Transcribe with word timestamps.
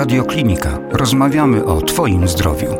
Radio 0.00 0.24
Klinika. 0.24 0.78
Rozmawiamy 0.92 1.64
o 1.64 1.82
Twoim 1.82 2.28
zdrowiu. 2.28 2.76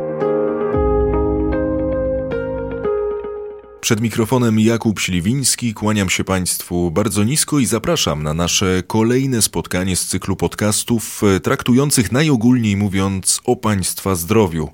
Przed 3.80 4.00
mikrofonem 4.00 4.60
Jakub 4.60 5.00
Śliwiński, 5.00 5.74
kłaniam 5.74 6.10
się 6.10 6.24
Państwu 6.24 6.90
bardzo 6.90 7.24
nisko 7.24 7.58
i 7.58 7.66
zapraszam 7.66 8.22
na 8.22 8.34
nasze 8.34 8.82
kolejne 8.86 9.42
spotkanie 9.42 9.96
z 9.96 10.06
cyklu 10.06 10.36
podcastów 10.36 11.22
e, 11.36 11.40
traktujących 11.40 12.12
najogólniej 12.12 12.76
mówiąc 12.76 13.40
o 13.44 13.56
Państwa 13.56 14.14
zdrowiu. 14.14 14.68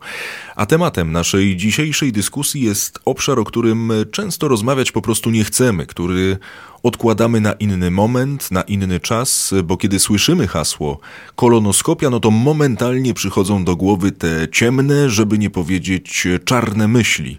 A 0.57 0.67
tematem 0.67 1.13
naszej 1.13 1.57
dzisiejszej 1.57 2.13
dyskusji 2.13 2.61
jest 2.61 2.99
obszar, 3.05 3.39
o 3.39 3.45
którym 3.45 3.93
często 4.11 4.49
rozmawiać 4.49 4.93
po 4.93 5.03
prostu 5.03 5.31
nie 5.31 5.45
chcemy, 5.45 5.87
który 5.87 6.39
odkładamy 6.83 7.41
na 7.41 7.53
inny 7.53 7.91
moment, 7.91 8.51
na 8.51 8.63
inny 8.63 9.01
czas, 9.01 9.55
bo 9.65 9.77
kiedy 9.77 9.99
słyszymy 9.99 10.49
hasło 10.49 10.99
kolonoskopia, 11.37 12.11
no 12.11 12.21
to 12.21 12.31
momentalnie 12.31 13.15
przychodzą 13.15 13.65
do 13.65 13.77
głowy 13.77 14.13
te 14.13 14.49
ciemne, 14.49 15.11
żeby 15.11 15.39
nie 15.39 15.51
powiedzieć 15.51 16.27
czarne 16.45 16.89
myśli. 16.89 17.39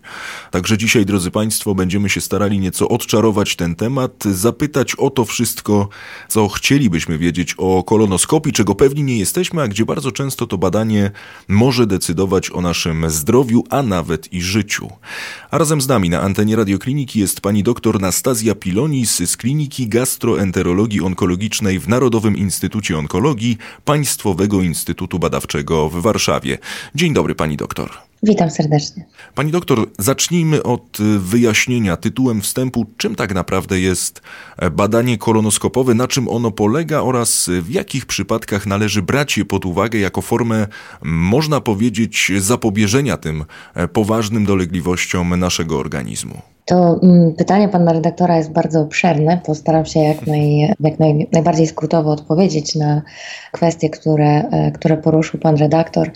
Także 0.52 0.78
dzisiaj, 0.78 1.06
drodzy 1.06 1.32
Państwo, 1.32 1.76
będziemy 1.76 2.10
się 2.10 2.22
starali 2.22 2.60
nieco 2.60 2.90
odczarować 2.90 3.56
ten 3.56 3.76
temat, 3.76 4.24
zapytać 4.24 4.96
o 4.96 5.10
to 5.10 5.26
wszystko, 5.26 5.90
co 6.28 6.48
chcielibyśmy 6.48 7.18
wiedzieć 7.18 7.56
o 7.58 7.84
kolonoskopii, 7.84 8.54
czego 8.54 8.76
pewni 8.76 9.04
nie 9.04 9.18
jesteśmy, 9.18 9.62
a 9.62 9.68
gdzie 9.68 9.86
bardzo 9.86 10.12
często 10.12 10.48
to 10.48 10.58
badanie 10.58 11.12
może 11.48 11.88
decydować 11.88 12.52
o 12.52 12.62
naszym 12.62 13.10
zdrowiu, 13.10 13.64
a 13.70 13.84
nawet 13.84 14.34
i 14.34 14.42
życiu. 14.42 14.90
A 15.52 15.58
razem 15.58 15.82
z 15.82 15.88
nami 15.88 16.10
na 16.10 16.22
antenie 16.22 16.56
radiokliniki 16.56 17.20
jest 17.20 17.42
pani 17.42 17.64
doktor 17.64 18.02
Nastazja 18.02 18.56
Pilonis 18.56 19.27
z 19.28 19.38
Kliniki 19.38 19.88
Gastroenterologii 19.88 21.02
Onkologicznej 21.02 21.80
w 21.80 21.88
Narodowym 21.88 22.38
Instytucie 22.38 22.98
Onkologii 22.98 23.58
Państwowego 23.86 24.62
Instytutu 24.62 25.20
Badawczego 25.20 25.90
w 25.90 26.02
Warszawie. 26.02 26.58
Dzień 26.96 27.14
dobry 27.14 27.36
pani 27.36 27.58
doktor. 27.58 27.90
Witam 28.24 28.52
serdecznie. 28.52 29.06
Pani 29.36 29.52
doktor, 29.52 29.88
zacznijmy 30.00 30.64
od 30.64 30.98
wyjaśnienia 31.20 31.98
tytułem 31.98 32.42
wstępu, 32.42 32.86
czym 32.98 33.16
tak 33.16 33.34
naprawdę 33.34 33.80
jest 33.80 34.22
badanie 34.72 35.18
kolonoskopowe, 35.18 35.94
na 35.94 36.08
czym 36.08 36.30
ono 36.30 36.52
polega 36.52 37.02
oraz 37.02 37.50
w 37.62 37.70
jakich 37.70 38.06
przypadkach 38.06 38.66
należy 38.66 39.02
brać 39.02 39.38
je 39.38 39.46
pod 39.46 39.66
uwagę 39.66 40.00
jako 40.00 40.22
formę, 40.22 40.68
można 41.02 41.62
powiedzieć, 41.62 42.32
zapobieżenia 42.38 43.18
tym 43.18 43.46
poważnym 43.94 44.46
dolegliwościom 44.46 45.40
naszego 45.40 45.80
organizmu. 45.80 46.42
To 46.68 47.00
mm, 47.04 47.34
pytanie 47.34 47.70
pana 47.70 47.94
redaktora 47.94 48.38
jest 48.38 48.52
bardzo 48.52 48.82
obszerne. 48.82 49.42
Postaram 49.46 49.86
się 49.86 50.00
jak, 50.00 50.28
naj, 50.28 50.76
jak 50.80 51.00
naj, 51.00 51.28
najbardziej 51.32 51.68
skrótowo 51.68 52.12
odpowiedzieć 52.12 52.76
na 52.76 53.02
kwestie, 53.52 53.90
które, 53.90 54.30
e, 54.30 54.72
które 54.72 54.98
poruszył 54.98 55.40
pan 55.40 55.56
redaktor. 55.56 56.12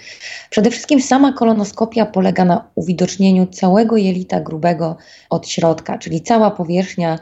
Przede 0.49 0.71
wszystkim 0.71 1.01
sama 1.01 1.33
kolonoskopia 1.33 2.05
polega 2.05 2.45
na 2.45 2.67
uwidocznieniu 2.75 3.47
całego 3.47 3.97
jelita 3.97 4.39
grubego 4.39 4.97
od 5.29 5.47
środka, 5.47 5.97
czyli 5.97 6.21
cała 6.21 6.51
powierzchnia 6.51 7.19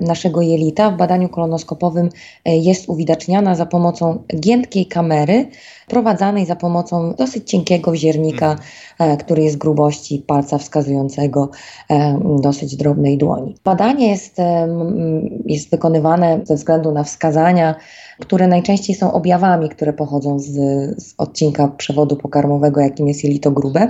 naszego 0.00 0.42
jelita 0.42 0.90
w 0.90 0.96
badaniu 0.96 1.28
kolonoskopowym 1.28 2.08
e, 2.44 2.56
jest 2.56 2.88
uwidaczniana 2.88 3.54
za 3.54 3.66
pomocą 3.66 4.22
giętkiej 4.40 4.86
kamery 4.86 5.46
prowadzanej 5.88 6.46
za 6.46 6.56
pomocą 6.56 7.14
dosyć 7.14 7.50
cienkiego 7.50 7.92
wziernika, 7.92 8.56
mhm. 8.90 9.16
który 9.16 9.42
jest 9.42 9.58
grubości 9.58 10.24
palca 10.26 10.58
wskazującego 10.58 11.50
dosyć 12.40 12.76
drobnej 12.76 13.18
dłoni. 13.18 13.54
Badanie 13.64 14.08
jest, 14.08 14.36
jest 15.46 15.70
wykonywane 15.70 16.40
ze 16.44 16.54
względu 16.54 16.92
na 16.92 17.04
wskazania 17.04 17.74
które 18.20 18.48
najczęściej 18.48 18.96
są 18.96 19.12
objawami, 19.12 19.68
które 19.68 19.92
pochodzą 19.92 20.38
z, 20.38 20.50
z 21.02 21.14
odcinka 21.18 21.68
przewodu 21.68 22.16
pokarmowego, 22.16 22.80
jakim 22.80 23.08
jest 23.08 23.24
jelito 23.24 23.50
grube. 23.50 23.86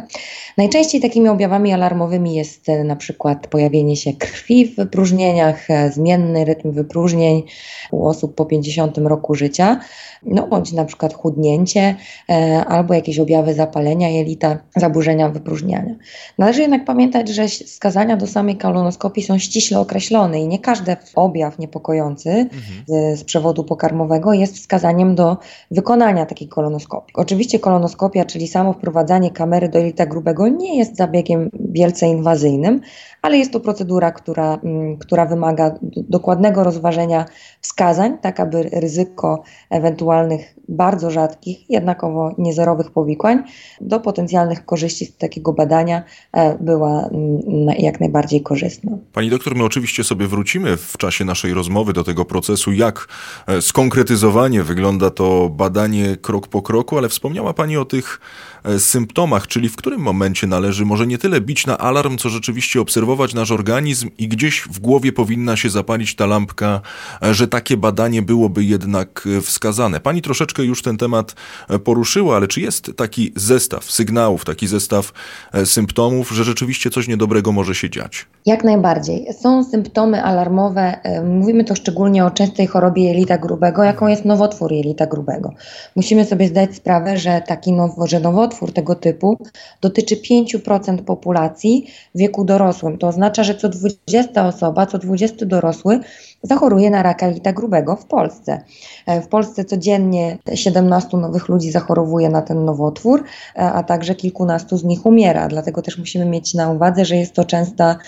Najczęściej 0.58 1.00
takimi 1.00 1.28
objawami 1.28 1.72
alarmowymi 1.72 2.34
jest 2.34 2.68
e, 2.68 2.84
na 2.84 2.96
przykład 2.96 3.46
pojawienie 3.46 3.96
się 3.96 4.12
krwi 4.12 4.66
w 4.66 4.76
wypróżnieniach, 4.76 5.70
e, 5.70 5.92
zmienny 5.92 6.44
rytm 6.44 6.72
wypróżnień 6.72 7.42
u 7.90 8.06
osób 8.06 8.34
po 8.34 8.44
50 8.44 8.98
roku 8.98 9.34
życia, 9.34 9.80
no 10.22 10.46
bądź 10.46 10.72
na 10.72 10.84
przykład 10.84 11.14
chudnięcie 11.14 11.96
e, 12.30 12.64
albo 12.64 12.94
jakieś 12.94 13.18
objawy 13.18 13.54
zapalenia 13.54 14.08
jelita, 14.08 14.58
zaburzenia 14.76 15.28
wypróżniania. 15.28 15.94
Należy 16.38 16.60
jednak 16.60 16.84
pamiętać, 16.84 17.28
że 17.28 17.48
wskazania 17.48 18.16
do 18.16 18.26
samej 18.26 18.56
kolonoskopii 18.56 19.22
są 19.22 19.38
ściśle 19.38 19.80
określone 19.80 20.40
i 20.40 20.48
nie 20.48 20.58
każdy 20.58 20.96
objaw 21.14 21.58
niepokojący 21.58 22.30
mhm. 22.30 22.60
z, 22.86 23.18
z 23.18 23.24
przewodu 23.24 23.64
pokarmowego 23.64 24.11
jest 24.32 24.56
wskazaniem 24.56 25.14
do 25.14 25.36
wykonania 25.70 26.26
takiej 26.26 26.48
kolonoskopii. 26.48 27.14
Oczywiście 27.16 27.58
kolonoskopia, 27.58 28.24
czyli 28.24 28.48
samo 28.48 28.72
wprowadzanie 28.72 29.30
kamery 29.30 29.68
do 29.68 29.78
jelita 29.78 30.06
grubego 30.06 30.48
nie 30.48 30.78
jest 30.78 30.96
zabiegiem 30.96 31.50
wielce 31.60 32.06
inwazyjnym, 32.06 32.80
ale 33.22 33.38
jest 33.38 33.52
to 33.52 33.60
procedura, 33.60 34.12
która, 34.12 34.58
mm, 34.64 34.96
która 34.98 35.26
wymaga 35.26 35.74
dokładnego 35.96 36.64
rozważenia 36.64 37.24
wskazań, 37.60 38.18
tak 38.18 38.40
aby 38.40 38.62
ryzyko 38.62 39.42
ewentualnych 39.70 40.54
bardzo 40.68 41.10
rzadkich, 41.10 41.70
jednakowo 41.70 42.34
niezerowych 42.38 42.90
powikłań 42.90 43.42
do 43.80 44.00
potencjalnych 44.00 44.66
korzyści 44.66 45.06
z 45.06 45.16
takiego 45.16 45.52
badania 45.52 46.02
e, 46.32 46.58
była 46.58 47.08
mm, 47.08 47.40
jak 47.78 48.00
najbardziej 48.00 48.42
korzystna. 48.42 48.92
Pani 49.12 49.30
doktor, 49.30 49.56
my 49.56 49.64
oczywiście 49.64 50.04
sobie 50.04 50.26
wrócimy 50.26 50.76
w 50.76 50.96
czasie 50.96 51.24
naszej 51.24 51.54
rozmowy 51.54 51.92
do 51.92 52.04
tego 52.04 52.24
procesu, 52.24 52.72
jak 52.72 53.08
e, 53.46 53.62
skonkretyzowanie 53.62 54.62
wygląda 54.62 55.10
to 55.10 55.48
badanie 55.48 56.16
krok 56.16 56.48
po 56.48 56.62
kroku, 56.62 56.98
ale 56.98 57.08
wspomniała 57.08 57.54
Pani 57.54 57.76
o 57.76 57.84
tych 57.84 58.20
symptomach, 58.78 59.46
czyli 59.46 59.68
w 59.68 59.76
którym 59.76 60.00
momencie 60.00 60.46
należy 60.46 60.84
może 60.84 61.06
nie 61.06 61.18
tyle 61.18 61.40
bić 61.40 61.66
na 61.66 61.78
alarm, 61.78 62.18
co 62.18 62.28
rzeczywiście 62.28 62.80
obserwować 62.80 63.34
nasz 63.34 63.50
organizm 63.50 64.10
i 64.18 64.28
gdzieś 64.28 64.60
w 64.60 64.78
głowie 64.78 65.12
powinna 65.12 65.56
się 65.56 65.70
zapalić 65.70 66.14
ta 66.14 66.26
lampka, 66.26 66.80
że 67.22 67.48
takie 67.48 67.76
badanie 67.76 68.22
byłoby 68.22 68.64
jednak 68.64 69.28
wskazane. 69.42 70.00
Pani 70.00 70.22
troszeczkę 70.22 70.64
już 70.64 70.82
ten 70.82 70.96
temat 70.96 71.34
e, 71.68 71.78
poruszyła, 71.78 72.36
ale 72.36 72.48
czy 72.48 72.60
jest 72.60 72.90
taki 72.96 73.32
zestaw 73.36 73.90
sygnałów, 73.90 74.44
taki 74.44 74.66
zestaw 74.66 75.12
e, 75.52 75.66
symptomów, 75.66 76.30
że 76.30 76.44
rzeczywiście 76.44 76.90
coś 76.90 77.08
niedobrego 77.08 77.52
może 77.52 77.74
się 77.74 77.90
dziać? 77.90 78.26
Jak 78.46 78.64
najbardziej. 78.64 79.26
Są 79.40 79.64
symptomy 79.64 80.22
alarmowe. 80.24 81.02
E, 81.02 81.22
mówimy 81.22 81.64
to 81.64 81.74
szczególnie 81.74 82.24
o 82.24 82.30
częstej 82.30 82.66
chorobie 82.66 83.04
jelita 83.04 83.38
grubego, 83.38 83.82
jaką 83.82 84.06
jest 84.06 84.24
nowotwór 84.24 84.72
jelita 84.72 85.06
grubego. 85.06 85.52
Musimy 85.96 86.24
sobie 86.24 86.48
zdać 86.48 86.76
sprawę, 86.76 87.18
że 87.18 87.42
taki 87.46 87.72
now, 87.72 87.90
że 88.04 88.20
nowotwór 88.20 88.51
tego 88.74 88.94
typu 88.94 89.38
dotyczy 89.80 90.16
5% 90.16 90.98
populacji 90.98 91.86
w 92.14 92.18
wieku 92.18 92.44
dorosłym. 92.44 92.98
To 92.98 93.08
oznacza, 93.08 93.44
że 93.44 93.54
co 93.54 93.68
20 93.68 94.46
osoba, 94.46 94.86
co 94.86 94.98
20 94.98 95.46
dorosły 95.46 96.00
zachoruje 96.42 96.90
na 96.90 97.02
raka 97.02 97.26
jelita 97.26 97.52
grubego 97.52 97.96
w 97.96 98.04
Polsce. 98.04 98.62
W 99.06 99.26
Polsce 99.26 99.64
codziennie 99.64 100.38
17 100.54 101.16
nowych 101.16 101.48
ludzi 101.48 101.70
zachorowuje 101.70 102.28
na 102.28 102.42
ten 102.42 102.64
nowotwór, 102.64 103.24
e, 103.56 103.58
a 103.58 103.82
także 103.82 104.14
kilkunastu 104.14 104.76
z 104.76 104.84
nich 104.84 105.06
umiera. 105.06 105.48
Dlatego 105.48 105.82
też 105.82 105.98
musimy 105.98 106.24
mieć 106.24 106.54
na 106.54 106.70
uwadze, 106.70 107.04
że 107.04 107.16
jest 107.16 107.34
to 107.34 107.44
częsta, 107.44 107.98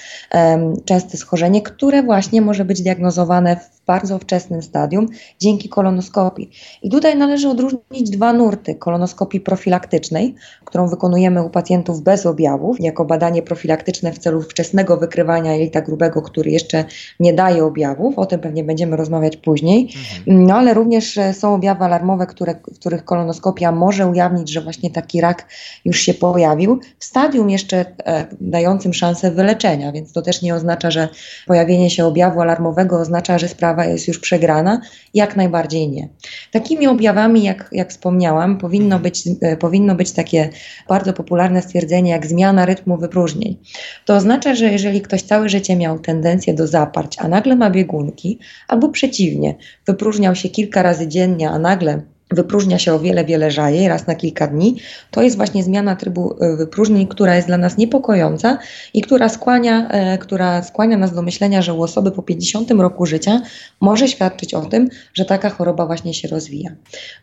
częste 0.84 1.16
schorzenie, 1.16 1.62
które 1.62 2.02
właśnie 2.02 2.40
może 2.40 2.64
być 2.64 2.82
diagnozowane 2.82 3.56
w 3.56 3.73
bardzo 3.86 4.18
wczesnym 4.18 4.62
stadium 4.62 5.06
dzięki 5.40 5.68
kolonoskopii. 5.68 6.50
I 6.82 6.90
tutaj 6.90 7.16
należy 7.16 7.48
odróżnić 7.48 8.10
dwa 8.10 8.32
nurty 8.32 8.74
kolonoskopii 8.74 9.40
profilaktycznej, 9.40 10.34
którą 10.64 10.88
wykonujemy 10.88 11.42
u 11.42 11.50
pacjentów 11.50 12.02
bez 12.02 12.26
objawów, 12.26 12.80
jako 12.80 13.04
badanie 13.04 13.42
profilaktyczne 13.42 14.12
w 14.12 14.18
celu 14.18 14.42
wczesnego 14.42 14.96
wykrywania 14.96 15.54
jelita 15.54 15.80
grubego, 15.80 16.22
który 16.22 16.50
jeszcze 16.50 16.84
nie 17.20 17.32
daje 17.32 17.64
objawów. 17.64 18.18
O 18.18 18.26
tym 18.26 18.40
pewnie 18.40 18.64
będziemy 18.64 18.96
rozmawiać 18.96 19.36
później. 19.36 19.82
Mhm. 19.82 20.46
No 20.46 20.54
ale 20.54 20.74
również 20.74 21.18
e, 21.18 21.34
są 21.34 21.54
objawy 21.54 21.84
alarmowe, 21.84 22.26
które, 22.26 22.54
w 22.54 22.78
których 22.78 23.04
kolonoskopia 23.04 23.72
może 23.72 24.06
ujawnić, 24.06 24.50
że 24.50 24.60
właśnie 24.60 24.90
taki 24.90 25.20
rak 25.20 25.46
już 25.84 26.00
się 26.00 26.14
pojawił, 26.14 26.80
w 26.98 27.04
stadium 27.04 27.50
jeszcze 27.50 27.84
e, 28.06 28.26
dającym 28.40 28.94
szansę 28.94 29.30
wyleczenia, 29.30 29.92
więc 29.92 30.12
to 30.12 30.22
też 30.22 30.42
nie 30.42 30.54
oznacza, 30.54 30.90
że 30.90 31.08
pojawienie 31.46 31.90
się 31.90 32.04
objawu 32.04 32.40
alarmowego 32.40 33.00
oznacza, 33.00 33.38
że 33.38 33.48
sprawa 33.48 33.73
jest 33.82 34.08
już 34.08 34.18
przegrana. 34.18 34.80
Jak 35.14 35.36
najbardziej 35.36 35.88
nie. 35.88 36.08
Takimi 36.50 36.86
objawami, 36.86 37.42
jak, 37.42 37.68
jak 37.72 37.90
wspomniałam, 37.90 38.58
powinno 38.58 38.98
być, 38.98 39.22
e, 39.40 39.56
powinno 39.56 39.94
być 39.94 40.12
takie 40.12 40.50
bardzo 40.88 41.12
popularne 41.12 41.62
stwierdzenie 41.62 42.10
jak 42.10 42.26
zmiana 42.26 42.66
rytmu 42.66 42.96
wypróżnień. 42.96 43.56
To 44.04 44.14
oznacza, 44.14 44.54
że 44.54 44.72
jeżeli 44.72 45.00
ktoś 45.00 45.22
całe 45.22 45.48
życie 45.48 45.76
miał 45.76 45.98
tendencję 45.98 46.54
do 46.54 46.66
zaparć, 46.66 47.16
a 47.18 47.28
nagle 47.28 47.56
ma 47.56 47.70
biegunki, 47.70 48.38
albo 48.68 48.88
przeciwnie, 48.88 49.54
wypróżniał 49.86 50.34
się 50.34 50.48
kilka 50.48 50.82
razy 50.82 51.08
dziennie, 51.08 51.50
a 51.50 51.58
nagle 51.58 52.13
wypróżnia 52.34 52.78
się 52.78 52.94
o 52.94 52.98
wiele, 52.98 53.24
wiele 53.24 53.50
rzadziej, 53.50 53.88
raz 53.88 54.06
na 54.06 54.14
kilka 54.14 54.46
dni, 54.46 54.76
to 55.10 55.22
jest 55.22 55.36
właśnie 55.36 55.62
zmiana 55.62 55.96
trybu 55.96 56.36
e, 56.40 56.56
wypróżnień, 56.56 57.06
która 57.06 57.36
jest 57.36 57.46
dla 57.46 57.58
nas 57.58 57.76
niepokojąca 57.76 58.58
i 58.94 59.00
która 59.00 59.28
skłania, 59.28 59.88
e, 59.88 60.18
która 60.18 60.62
skłania 60.62 60.96
nas 60.96 61.14
do 61.14 61.22
myślenia, 61.22 61.62
że 61.62 61.74
u 61.74 61.82
osoby 61.82 62.10
po 62.10 62.22
50 62.22 62.70
roku 62.70 63.06
życia 63.06 63.42
może 63.80 64.08
świadczyć 64.08 64.54
o 64.54 64.60
tym, 64.60 64.88
że 65.14 65.24
taka 65.24 65.50
choroba 65.50 65.86
właśnie 65.86 66.14
się 66.14 66.28
rozwija. 66.28 66.70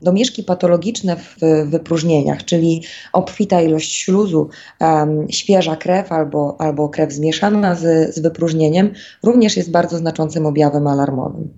Domieszki 0.01 0.43
patologiczne 0.43 1.15
w 1.15 1.35
wypróżnieniach, 1.65 2.45
czyli 2.45 2.83
obfita 3.13 3.61
ilość 3.61 3.95
śluzu, 3.95 4.49
świeża 5.29 5.75
krew 5.75 6.11
albo, 6.11 6.55
albo 6.59 6.89
krew 6.89 7.11
zmieszana 7.11 7.75
z, 7.75 8.15
z 8.15 8.19
wypróżnieniem, 8.19 8.93
również 9.23 9.57
jest 9.57 9.71
bardzo 9.71 9.97
znaczącym 9.97 10.45
objawem 10.45 10.87
alarmowym. 10.87 11.49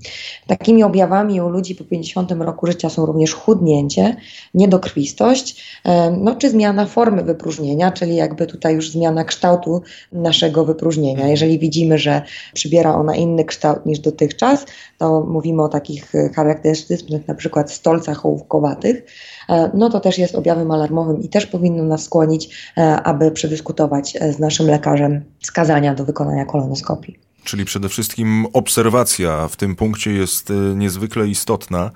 Takimi 0.48 0.84
objawami 0.84 1.42
u 1.42 1.50
ludzi 1.50 1.76
po 1.76 1.84
50 1.84 2.32
roku 2.32 2.68
życia 2.68 2.90
są 2.90 3.06
również 3.06 3.34
chudnięcie, 3.46 4.16
niedokrwistość, 4.54 5.80
no, 6.18 6.36
czy 6.36 6.50
zmiana 6.50 6.86
formy 6.86 7.24
wypróżnienia, 7.24 7.92
czyli 7.92 8.16
jakby 8.16 8.48
tutaj 8.48 8.76
już 8.76 8.92
zmiana 8.92 9.24
kształtu 9.24 9.82
naszego 10.12 10.66
wypróżnienia. 10.66 11.28
Jeżeli 11.28 11.60
widzimy, 11.60 11.98
że 11.98 12.22
przybiera 12.54 12.96
ona 12.96 13.16
inny 13.16 13.46
kształt 13.46 13.86
niż 13.86 14.00
dotychczas, 14.00 14.66
to 14.98 15.22
mówimy 15.22 15.64
o 15.64 15.70
takich 15.70 16.16
e, 16.16 16.30
charakterystycznych 16.30 17.28
na 17.28 17.36
przykład 17.36 17.72
stolcach 17.72 18.26
ołówkowatych, 18.26 19.04
e, 19.50 19.72
no 19.74 19.90
to 19.90 20.00
też 20.00 20.18
jest 20.18 20.36
objawem 20.36 20.72
alarmowym 20.72 21.22
i 21.22 21.30
też 21.30 21.46
powinno 21.46 21.84
nas 21.84 22.04
skłonić, 22.04 22.72
e, 22.78 22.82
aby 23.02 23.32
przedyskutować 23.32 24.18
z 24.36 24.40
naszym 24.40 24.68
lekarzem 24.68 25.24
wskazania 25.40 25.96
do 25.96 26.06
wykonania 26.06 26.46
kolonoskopii. 26.46 27.23
Czyli 27.44 27.66
przede 27.66 27.90
wszystkim 27.90 28.46
obserwacja 28.54 29.48
w 29.48 29.56
tym 29.56 29.76
punkcie 29.76 30.12
jest 30.12 30.52
e, 30.52 30.54
niezwykle 30.54 31.28
istotna. 31.28 31.92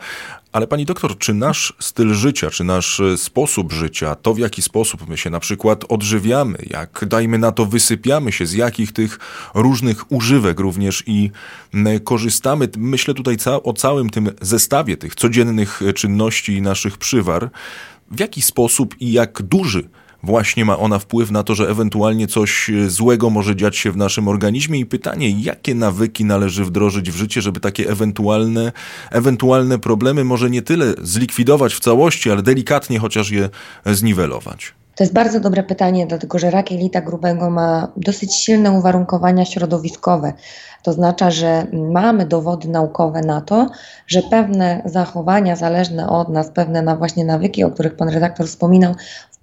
Ale 0.51 0.67
pani 0.67 0.85
doktor, 0.85 1.17
czy 1.17 1.33
nasz 1.33 1.73
styl 1.79 2.13
życia, 2.13 2.49
czy 2.49 2.63
nasz 2.63 2.99
e, 2.99 3.17
sposób 3.17 3.71
życia, 3.71 4.15
to 4.15 4.33
w 4.33 4.39
jaki 4.39 4.61
sposób 4.61 5.09
my 5.09 5.17
się 5.17 5.29
na 5.29 5.39
przykład 5.39 5.85
odżywiamy, 5.89 6.57
jak 6.69 7.05
dajmy 7.05 7.38
na 7.38 7.51
to 7.51 7.65
wysypiamy 7.65 8.31
się, 8.31 8.45
z 8.45 8.53
jakich 8.53 8.91
tych 8.91 9.19
różnych 9.53 10.11
używek 10.11 10.59
również 10.59 11.03
i 11.07 11.31
korzystamy, 12.03 12.69
myślę 12.77 13.13
tutaj 13.13 13.38
o 13.63 13.73
całym 13.73 14.09
tym 14.09 14.29
zestawie 14.41 14.97
tych 14.97 15.15
codziennych 15.15 15.81
e, 15.81 15.94
czynności 15.94 16.53
i 16.53 16.61
naszych 16.61 16.97
przywar, 16.97 17.49
w 18.11 18.19
jaki 18.19 18.41
sposób 18.41 18.95
i 18.99 19.11
jak 19.11 19.41
duży 19.41 19.89
właśnie 20.23 20.65
ma 20.65 20.77
ona 20.77 20.99
wpływ 20.99 21.31
na 21.31 21.43
to, 21.43 21.55
że 21.55 21.69
ewentualnie 21.69 22.27
coś 22.27 22.69
e, 22.69 22.89
złego 22.89 23.29
może 23.29 23.55
dziać 23.55 23.77
się 23.77 23.91
w 23.91 23.97
naszym 23.97 24.27
organizmie 24.27 24.79
i 24.79 24.85
pytanie, 24.85 25.29
jakie 25.29 25.75
nawyki 25.75 26.25
należy 26.25 26.65
wdrożyć 26.65 27.11
w 27.11 27.15
życie, 27.15 27.41
żeby 27.41 27.59
takie 27.59 27.89
ewentualne, 27.89 28.71
ewentualne 29.11 29.79
problemy 29.79 30.23
może 30.23 30.49
nie 30.49 30.61
tyle 30.61 30.93
zlikwidować 31.01 31.73
w 31.73 31.79
całości, 31.79 32.31
ale 32.31 32.41
delikatnie 32.41 32.99
chociaż 32.99 33.31
je 33.31 33.49
zniwelować. 33.85 34.73
To 34.97 35.03
jest 35.03 35.13
bardzo 35.13 35.39
dobre 35.39 35.63
pytanie, 35.63 36.07
dlatego 36.07 36.39
że 36.39 36.51
rak 36.51 36.71
jelita 36.71 37.01
grubego 37.01 37.49
ma 37.49 37.87
dosyć 37.97 38.35
silne 38.35 38.71
uwarunkowania 38.71 39.45
środowiskowe. 39.45 40.33
To 40.83 40.91
oznacza, 40.91 41.31
że 41.31 41.67
mamy 41.73 42.25
dowody 42.25 42.67
naukowe 42.67 43.21
na 43.21 43.41
to, 43.41 43.69
że 44.07 44.21
pewne 44.21 44.81
zachowania 44.85 45.55
zależne 45.55 46.09
od 46.09 46.29
nas, 46.29 46.51
pewne 46.51 46.81
na 46.81 46.95
właśnie 46.95 47.25
nawyki, 47.25 47.63
o 47.63 47.71
których 47.71 47.95
pan 47.95 48.09
redaktor 48.09 48.47
wspominał, 48.47 48.95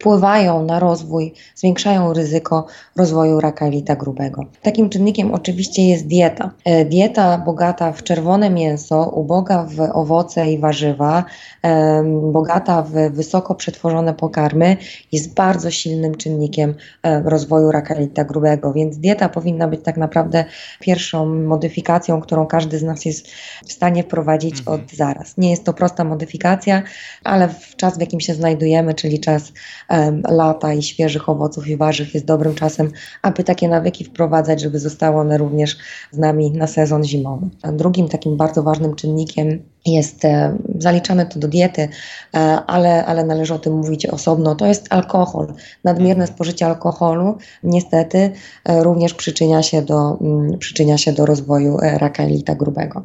wpływają 0.04 0.64
na 0.64 0.80
rozwój, 0.80 1.32
zwiększają 1.54 2.12
ryzyko 2.12 2.66
rozwoju 2.96 3.40
raka 3.40 3.64
jelita 3.64 3.96
grubego. 3.96 4.44
Takim 4.62 4.90
czynnikiem 4.90 5.34
oczywiście 5.34 5.88
jest 5.88 6.06
dieta. 6.06 6.50
E, 6.64 6.84
dieta 6.84 7.38
bogata 7.38 7.92
w 7.92 8.02
czerwone 8.02 8.50
mięso, 8.50 9.10
uboga 9.10 9.62
w 9.62 9.80
owoce 9.92 10.52
i 10.52 10.58
warzywa, 10.58 11.24
bogata 12.32 12.82
w 12.82 12.92
wysoko 13.10 13.54
przetworzone 13.54 14.14
pokarmy 14.14 14.76
jest 15.12 15.34
bardzo 15.34 15.70
silnym 15.70 16.14
czynnikiem 16.14 16.74
e, 17.02 17.22
rozwoju 17.22 17.70
raka 17.70 17.94
jelita 17.94 18.24
grubego, 18.24 18.72
więc 18.72 18.98
dieta 18.98 19.28
powinna 19.28 19.68
być 19.68 19.80
tak 19.84 19.96
naprawdę 19.96 20.44
pierwszą 20.80 21.26
modyfikacją, 21.26 22.20
którą 22.20 22.46
każdy 22.46 22.78
z 22.78 22.82
nas 22.82 23.04
jest 23.04 23.28
w 23.66 23.72
stanie 23.72 24.02
wprowadzić 24.02 24.58
mhm. 24.58 24.80
od 24.80 24.92
zaraz. 24.92 25.36
Nie 25.38 25.50
jest 25.50 25.64
to 25.64 25.72
prosta 25.72 26.04
modyfikacja, 26.04 26.82
ale 27.24 27.48
w 27.48 27.76
czas, 27.76 27.98
w 27.98 28.00
jakim 28.00 28.20
się 28.20 28.34
znajdujemy, 28.34 28.94
czyli 28.94 29.20
czas 29.20 29.52
lata 30.28 30.74
i 30.74 30.82
świeżych 30.82 31.28
owoców 31.28 31.68
i 31.68 31.76
warzyw 31.76 32.14
jest 32.14 32.26
dobrym 32.26 32.54
czasem, 32.54 32.90
aby 33.22 33.44
takie 33.44 33.68
nawyki 33.68 34.04
wprowadzać, 34.04 34.60
żeby 34.60 34.78
zostały 34.78 35.16
one 35.16 35.38
również 35.38 35.76
z 36.12 36.18
nami 36.18 36.50
na 36.50 36.66
sezon 36.66 37.04
zimowy. 37.04 37.48
A 37.62 37.72
drugim 37.72 38.08
takim 38.08 38.36
bardzo 38.36 38.62
ważnym 38.62 38.94
czynnikiem 38.94 39.62
jest, 39.86 40.24
e, 40.24 40.56
zaliczamy 40.78 41.26
to 41.26 41.38
do 41.38 41.48
diety, 41.48 41.88
e, 42.34 42.38
ale, 42.66 43.06
ale 43.06 43.24
należy 43.24 43.54
o 43.54 43.58
tym 43.58 43.72
mówić 43.72 44.06
osobno, 44.06 44.54
to 44.54 44.66
jest 44.66 44.86
alkohol. 44.90 45.54
Nadmierne 45.84 46.26
spożycie 46.26 46.66
alkoholu 46.66 47.38
niestety 47.62 48.30
e, 48.64 48.82
również 48.82 49.14
przyczynia 49.14 49.62
się 49.62 49.82
do, 49.82 50.18
mm, 50.20 50.58
przyczynia 50.58 50.98
się 50.98 51.12
do 51.12 51.26
rozwoju 51.26 51.76
raka 51.80 52.22
jelita 52.22 52.54
grubego. 52.54 53.02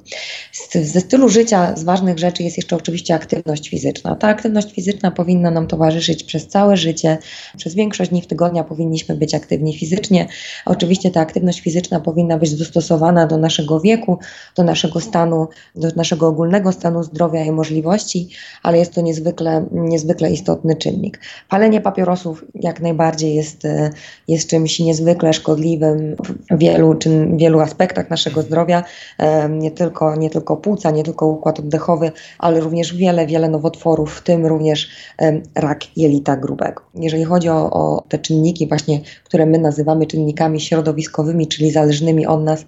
Ze 0.83 0.99
stylu 0.99 1.29
życia 1.29 1.75
z 1.75 1.83
ważnych 1.83 2.19
rzeczy 2.19 2.43
jest 2.43 2.57
jeszcze 2.57 2.75
oczywiście 2.75 3.15
aktywność 3.15 3.69
fizyczna. 3.69 4.15
Ta 4.15 4.27
aktywność 4.27 4.73
fizyczna 4.73 5.11
powinna 5.11 5.51
nam 5.51 5.67
towarzyszyć 5.67 6.23
przez 6.23 6.47
całe 6.47 6.77
życie. 6.77 7.17
Przez 7.57 7.75
większość 7.75 8.09
dni 8.09 8.21
w 8.21 8.27
tygodnia 8.27 8.63
powinniśmy 8.63 9.15
być 9.15 9.35
aktywni 9.35 9.77
fizycznie. 9.77 10.27
Oczywiście 10.65 11.11
ta 11.11 11.19
aktywność 11.21 11.61
fizyczna 11.61 11.99
powinna 11.99 12.37
być 12.37 12.55
dostosowana 12.55 13.27
do 13.27 13.37
naszego 13.37 13.79
wieku, 13.79 14.19
do 14.55 14.63
naszego 14.63 14.99
stanu, 14.99 15.47
do 15.75 15.87
naszego 15.95 16.27
ogólnego 16.27 16.68
stanu 16.71 17.03
zdrowia 17.03 17.43
i 17.45 17.51
możliwości, 17.51 18.29
ale 18.63 18.77
jest 18.77 18.93
to 18.93 19.01
niezwykle, 19.01 19.65
niezwykle 19.71 20.31
istotny 20.31 20.75
czynnik. 20.75 21.19
Palenie 21.49 21.81
papierosów 21.81 22.45
jak 22.55 22.81
najbardziej 22.81 23.35
jest, 23.35 23.65
e, 23.65 23.89
jest 24.27 24.49
czymś 24.49 24.79
niezwykle 24.79 25.33
szkodliwym 25.33 26.15
w 26.51 26.57
wielu, 26.57 26.95
czy 26.95 27.25
w 27.25 27.37
wielu 27.37 27.59
aspektach 27.59 28.09
naszego 28.09 28.41
zdrowia, 28.41 28.83
e, 29.17 29.49
nie 29.49 29.71
tylko, 29.71 30.15
nie 30.15 30.29
tylko 30.29 30.57
płuca, 30.57 30.91
nie 30.91 31.03
tylko 31.03 31.27
układ 31.27 31.59
oddechowy, 31.59 32.11
ale 32.39 32.59
również 32.59 32.95
wiele, 32.95 33.27
wiele 33.27 33.49
nowotworów, 33.49 34.13
w 34.13 34.23
tym 34.23 34.45
również 34.45 34.89
e, 35.21 35.41
rak 35.55 35.97
jelita 35.97 36.37
grubego. 36.37 36.81
Jeżeli 36.95 37.23
chodzi 37.23 37.49
o, 37.49 37.71
o 37.71 38.03
te 38.09 38.19
czynniki 38.19 38.67
właśnie, 38.67 39.01
które 39.23 39.45
my 39.45 39.57
nazywamy 39.57 40.05
czynnikami 40.05 40.61
środowiskowymi, 40.61 41.47
czyli 41.47 41.71
zależnymi 41.71 42.25
od 42.25 42.43
nas, 42.43 42.65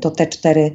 to 0.00 0.10
te 0.10 0.26
cztery 0.26 0.70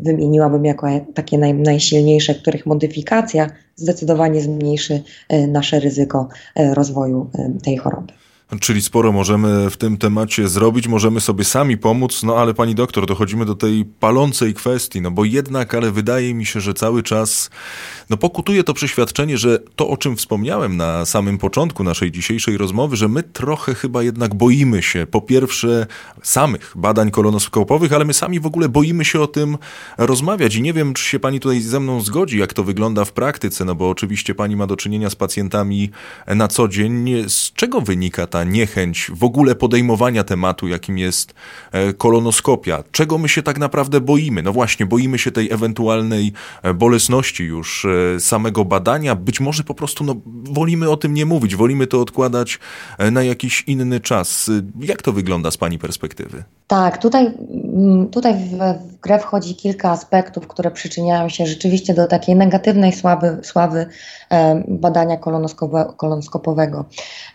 wymieniłabym 0.00 0.64
jako 0.64 0.86
takie 1.14 1.38
naj, 1.38 1.54
najsilniejsze, 1.66 2.34
których 2.34 2.66
modyfikacja 2.66 3.50
zdecydowanie 3.76 4.42
zmniejszy 4.42 5.02
e, 5.28 5.46
nasze 5.46 5.80
ryzyko 5.80 6.28
e, 6.54 6.74
rozwoju 6.74 7.30
e, 7.34 7.58
tej 7.64 7.76
choroby. 7.76 8.12
Czyli 8.60 8.82
sporo 8.82 9.12
możemy 9.12 9.70
w 9.70 9.76
tym 9.76 9.96
temacie 9.96 10.48
zrobić, 10.48 10.88
możemy 10.88 11.20
sobie 11.20 11.44
sami 11.44 11.78
pomóc, 11.78 12.22
no 12.22 12.36
ale 12.36 12.54
pani 12.54 12.74
doktor, 12.74 13.06
dochodzimy 13.06 13.44
do 13.44 13.54
tej 13.54 13.84
palącej 13.84 14.54
kwestii, 14.54 15.00
no 15.00 15.10
bo 15.10 15.24
jednak, 15.24 15.74
ale 15.74 15.90
wydaje 15.90 16.34
mi 16.34 16.46
się, 16.46 16.60
że 16.60 16.74
cały 16.74 17.02
czas 17.02 17.50
no 18.10 18.16
pokutuje 18.16 18.64
to 18.64 18.74
przeświadczenie, 18.74 19.38
że 19.38 19.58
to, 19.76 19.88
o 19.88 19.96
czym 19.96 20.16
wspomniałem 20.16 20.76
na 20.76 21.06
samym 21.06 21.38
początku 21.38 21.84
naszej 21.84 22.12
dzisiejszej 22.12 22.56
rozmowy, 22.56 22.96
że 22.96 23.08
my 23.08 23.22
trochę 23.22 23.74
chyba 23.74 24.02
jednak 24.02 24.34
boimy 24.34 24.82
się, 24.82 25.06
po 25.10 25.20
pierwsze, 25.20 25.86
samych 26.22 26.72
badań 26.76 27.10
kolonoskopowych, 27.10 27.92
ale 27.92 28.04
my 28.04 28.14
sami 28.14 28.40
w 28.40 28.46
ogóle 28.46 28.68
boimy 28.68 29.04
się 29.04 29.20
o 29.20 29.26
tym 29.26 29.58
rozmawiać 29.98 30.54
i 30.54 30.62
nie 30.62 30.72
wiem, 30.72 30.94
czy 30.94 31.04
się 31.04 31.20
pani 31.20 31.40
tutaj 31.40 31.60
ze 31.60 31.80
mną 31.80 32.00
zgodzi, 32.00 32.38
jak 32.38 32.52
to 32.52 32.64
wygląda 32.64 33.04
w 33.04 33.12
praktyce, 33.12 33.64
no 33.64 33.74
bo 33.74 33.90
oczywiście 33.90 34.34
pani 34.34 34.56
ma 34.56 34.66
do 34.66 34.76
czynienia 34.76 35.10
z 35.10 35.14
pacjentami 35.14 35.90
na 36.26 36.48
co 36.48 36.68
dzień. 36.68 36.96
Z 37.28 37.52
czego 37.52 37.80
wynika 37.80 38.26
ta 38.26 38.44
niechęć 38.44 39.10
w 39.14 39.24
ogóle 39.24 39.54
podejmowania 39.54 40.24
tematu, 40.24 40.68
jakim 40.68 40.98
jest 40.98 41.34
e, 41.72 41.92
kolonoskopia? 41.92 42.84
Czego 42.92 43.18
my 43.18 43.28
się 43.28 43.42
tak 43.42 43.58
naprawdę 43.58 44.00
boimy? 44.00 44.42
No 44.42 44.52
właśnie, 44.52 44.86
boimy 44.86 45.18
się 45.18 45.30
tej 45.30 45.52
ewentualnej 45.52 46.32
e, 46.62 46.74
bolesności 46.74 47.44
już 47.44 47.84
e, 47.84 47.95
samego 48.18 48.64
badania. 48.64 49.14
Być 49.14 49.40
może 49.40 49.64
po 49.64 49.74
prostu 49.74 50.04
no, 50.04 50.16
wolimy 50.26 50.90
o 50.90 50.96
tym 50.96 51.14
nie 51.14 51.26
mówić, 51.26 51.56
wolimy 51.56 51.86
to 51.86 52.00
odkładać 52.00 52.58
e, 52.98 53.10
na 53.10 53.22
jakiś 53.22 53.64
inny 53.66 54.00
czas. 54.00 54.50
Jak 54.80 55.02
to 55.02 55.12
wygląda 55.12 55.50
z 55.50 55.56
Pani 55.56 55.78
perspektywy? 55.78 56.44
Tak, 56.68 56.98
tutaj, 56.98 57.26
mm, 57.74 58.08
tutaj 58.08 58.34
w, 58.34 58.58
w 58.92 59.00
grę 59.00 59.18
wchodzi 59.18 59.54
kilka 59.54 59.90
aspektów, 59.90 60.48
które 60.48 60.70
przyczyniają 60.70 61.28
się 61.28 61.46
rzeczywiście 61.46 61.94
do 61.94 62.06
takiej 62.06 62.36
negatywnej 62.36 62.92
sławy, 62.92 63.38
sławy 63.42 63.86
e, 64.30 64.62
badania 64.68 65.16
kolonoskopowego. 65.96 66.84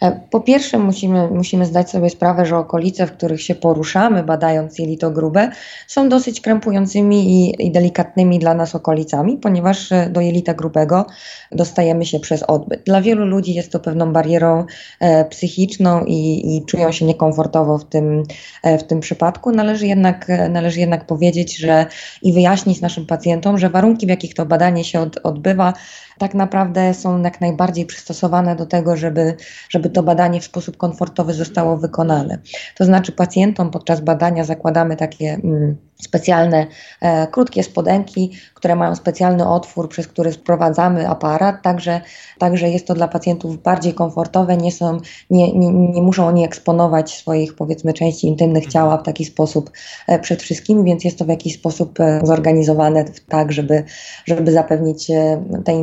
E, 0.02 0.20
po 0.30 0.42
pierwsze 0.42 0.78
musimy, 0.78 1.28
musimy 1.30 1.66
zdać 1.66 1.90
sobie 1.90 2.10
sprawę, 2.10 2.46
że 2.46 2.58
okolice, 2.58 3.08
w 3.08 3.12
których 3.12 3.42
się 3.42 3.56
poruszamy 3.56 4.24
badając 4.24 4.80
jelito 4.80 5.12
grube 5.12 5.52
są 5.88 6.10
dosyć 6.10 6.42
krępującymi 6.42 7.50
i, 7.50 7.68
i 7.68 7.72
delikatnymi 7.72 8.40
dla 8.40 8.54
nas 8.54 8.76
okolicami, 8.76 9.38
ponieważ 9.38 9.90
do 10.10 10.22
jelita 10.22 10.54
grubego 10.54 11.06
dostajemy 11.52 12.06
się 12.06 12.20
przez 12.20 12.44
odbyt. 12.44 12.84
Dla 12.84 13.02
wielu 13.02 13.26
ludzi 13.26 13.54
jest 13.54 13.72
to 13.72 13.80
pewną 13.80 14.14
barierą 14.14 14.66
e, 15.00 15.26
psychiczną 15.26 16.06
i, 16.06 16.56
i, 16.58 16.66
czują 16.66 16.92
się 16.92 17.06
niekomfortowo 17.06 17.78
w 17.78 17.86
tym, 17.86 18.24
e, 18.64 18.78
w 18.78 18.84
tym 18.84 19.00
przypadku 19.00 19.21
przypadku. 19.22 19.51
Należy 19.51 19.88
jednak, 19.88 20.28
należy 20.50 20.80
jednak 20.80 21.06
powiedzieć, 21.06 21.58
że 21.58 21.86
i 22.22 22.34
wyjaśnić 22.34 22.82
naszym 22.82 23.06
pacjentom, 23.06 23.58
że 23.58 23.70
warunki, 23.70 24.06
w 24.06 24.10
jakich 24.10 24.34
to 24.34 24.46
badanie 24.46 24.84
się 24.84 25.00
od, 25.00 25.18
odbywa, 25.24 25.74
tak 26.22 26.34
naprawdę 26.34 26.94
są 26.94 27.22
jak 27.22 27.42
najbardziej 27.42 27.86
przystosowane 27.86 28.56
do 28.56 28.66
tego, 28.66 28.98
żeby, 28.98 29.36
żeby 29.70 29.90
to 29.90 30.04
badanie 30.04 30.42
w 30.42 30.44
sposób 30.44 30.78
komfortowy 30.78 31.34
zostało 31.34 31.78
wykonane. 31.78 32.40
To 32.78 32.86
znaczy 32.86 33.12
pacjentom 33.12 33.72
podczas 33.72 34.01
badania 34.01 34.44
zakładamy 34.44 34.96
takie 34.96 35.34
mm, 35.34 35.78
specjalne 36.01 36.68
e, 37.01 37.28
krótkie 37.28 37.63
spodenki, 37.63 38.32
które 38.54 38.75
mają 38.75 38.96
specjalny 38.96 39.48
otwór, 39.48 39.90
przez 39.90 40.08
który 40.08 40.34
sprowadzamy 40.34 41.10
aparat, 41.10 41.62
także, 41.62 42.01
także 42.40 42.70
jest 42.70 42.88
to 42.88 42.94
dla 42.94 43.08
pacjentów 43.08 43.63
bardziej 43.63 43.94
komfortowe, 43.94 44.58
nie, 44.58 44.72
są, 44.72 44.98
nie, 45.30 45.54
nie, 45.54 45.72
nie 45.72 46.01
muszą 46.01 46.28
oni 46.28 46.46
eksponować 46.46 47.13
swoich 47.13 47.56
powiedzmy 47.56 47.94
części 47.94 48.28
intymnych 48.28 48.63
mhm. 48.63 48.72
ciała 48.72 48.98
w 48.98 49.04
taki 49.04 49.25
sposób 49.25 49.72
e, 50.08 50.20
przed 50.20 50.42
wszystkimi, 50.42 50.84
więc 50.84 51.04
jest 51.04 51.20
to 51.20 51.25
w 51.25 51.30
jakiś 51.30 51.56
sposób 51.56 52.00
e, 52.00 52.20
zorganizowane 52.24 53.06
tak, 53.30 53.51
żeby, 53.51 53.84
żeby 54.25 54.51
zapewnić 54.51 55.10
e, 55.10 55.44
tę 55.66 55.74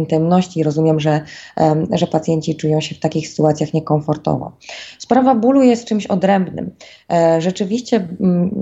i 0.56 0.62
rozumiem, 0.62 1.00
że, 1.00 1.20
że 1.92 2.06
pacjenci 2.06 2.56
czują 2.56 2.80
się 2.80 2.94
w 2.94 3.00
takich 3.00 3.28
sytuacjach 3.28 3.74
niekomfortowo. 3.74 4.52
Sprawa 4.98 5.34
bólu 5.34 5.62
jest 5.62 5.84
czymś 5.84 6.06
odrębnym. 6.06 6.70
E, 7.12 7.40
rzeczywiście 7.40 8.08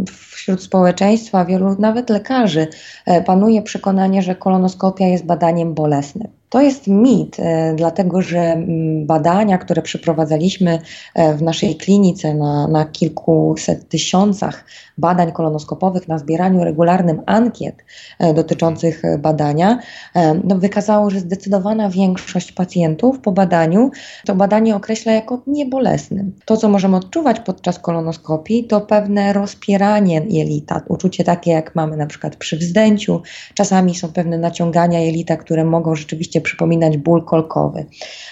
wśród 0.08 0.62
społeczeństwa 0.62 1.44
wielu 1.44 1.76
nawet 1.78 2.10
lekarzy 2.10 2.68
e, 3.06 3.22
panuje 3.22 3.62
przekonanie, 3.62 4.22
że 4.22 4.34
kolonoskopia 4.34 5.06
jest 5.06 5.26
badaniem 5.26 5.74
bolesnym. 5.74 6.35
To 6.48 6.60
jest 6.60 6.86
mit, 6.86 7.36
e, 7.38 7.74
dlatego 7.76 8.22
że 8.22 8.38
mm, 8.38 9.06
badania, 9.06 9.58
które 9.58 9.82
przeprowadzaliśmy 9.82 10.78
e, 11.14 11.34
w 11.34 11.42
naszej 11.42 11.76
klinice 11.76 12.34
na, 12.34 12.68
na 12.68 12.84
kilkuset 12.84 13.88
tysiącach 13.88 14.64
badań 14.98 15.32
kolonoskopowych, 15.32 16.08
na 16.08 16.18
zbieraniu 16.18 16.64
regularnym 16.64 17.22
ankiet 17.26 17.76
e, 18.18 18.34
dotyczących 18.34 19.02
badania, 19.18 19.78
no 20.44 20.58
wykazało, 20.58 21.10
że 21.10 21.20
zdecydowana 21.20 21.90
większość 21.90 22.52
pacjentów 22.52 23.18
po 23.18 23.32
badaniu 23.32 23.90
to 24.26 24.34
badanie 24.34 24.76
określa 24.76 25.12
jako 25.12 25.42
niebolesnym. 25.46 26.32
To, 26.44 26.56
co 26.56 26.68
możemy 26.68 26.96
odczuwać 26.96 27.40
podczas 27.40 27.78
kolonoskopii, 27.78 28.64
to 28.64 28.80
pewne 28.80 29.32
rozpieranie 29.32 30.22
jelita, 30.28 30.82
uczucie 30.88 31.24
takie, 31.24 31.50
jak 31.50 31.74
mamy 31.74 31.96
na 31.96 32.06
przykład 32.06 32.36
przy 32.36 32.56
wzdęciu. 32.56 33.22
Czasami 33.54 33.94
są 33.94 34.12
pewne 34.12 34.38
naciągania 34.38 35.00
jelita, 35.00 35.36
które 35.36 35.64
mogą 35.64 35.94
rzeczywiście 35.94 36.35
przypominać 36.40 36.96
ból 36.96 37.24
kolkowy. 37.24 37.86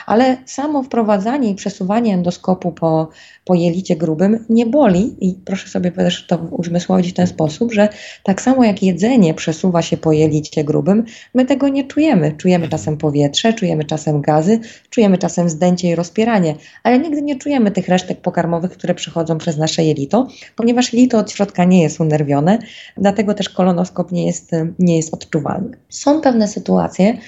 Ale 0.06 0.36
samo 0.46 0.82
wprowadzanie 0.82 1.50
i 1.50 1.54
przesuwanie 1.54 2.14
endoskopu 2.14 2.72
po, 2.72 3.08
po 3.44 3.54
jelicie 3.54 3.96
grubym 3.96 4.44
nie 4.48 4.66
boli 4.66 5.16
i 5.20 5.34
proszę 5.44 5.68
sobie 5.68 5.92
też 5.92 6.26
to 6.26 6.36
uzmysłowić 6.36 7.10
w 7.10 7.14
ten 7.14 7.26
sposób, 7.26 7.72
że 7.72 7.88
tak 8.22 8.42
samo 8.42 8.64
jak 8.64 8.82
jedzenie 8.82 9.34
przesuwa 9.34 9.82
się 9.82 9.96
po 9.96 10.12
jelicie 10.12 10.64
grubym, 10.64 11.04
my 11.34 11.44
tego 11.44 11.68
nie 11.68 11.84
czujemy. 11.84 12.32
Czujemy 12.32 12.68
czasem 12.68 12.96
powietrze, 12.96 13.52
czujemy 13.52 13.84
czasem 13.84 14.20
gazy, 14.20 14.60
czujemy 14.90 15.18
czasem 15.18 15.48
zdęcie 15.48 15.88
i 15.88 15.94
rozpieranie, 15.94 16.54
ale 16.82 16.98
nigdy 16.98 17.22
nie 17.22 17.36
czujemy 17.36 17.70
tych 17.70 17.88
resztek 17.88 18.20
pokarmowych, 18.20 18.70
które 18.70 18.94
przechodzą 18.94 19.38
przez 19.38 19.56
nasze 19.56 19.84
jelito, 19.84 20.28
ponieważ 20.56 20.92
jelito 20.92 21.18
od 21.18 21.30
środka 21.30 21.64
nie 21.64 21.82
jest 21.82 22.00
unerwione, 22.00 22.58
dlatego 22.96 23.34
też 23.34 23.48
kolonoskop 23.48 24.12
nie 24.12 24.26
jest, 24.26 24.50
nie 24.78 24.96
jest 24.96 25.14
odczuwalny. 25.14 25.76
Są 25.88 26.20
pewne 26.20 26.48
sytuacje, 26.48 27.18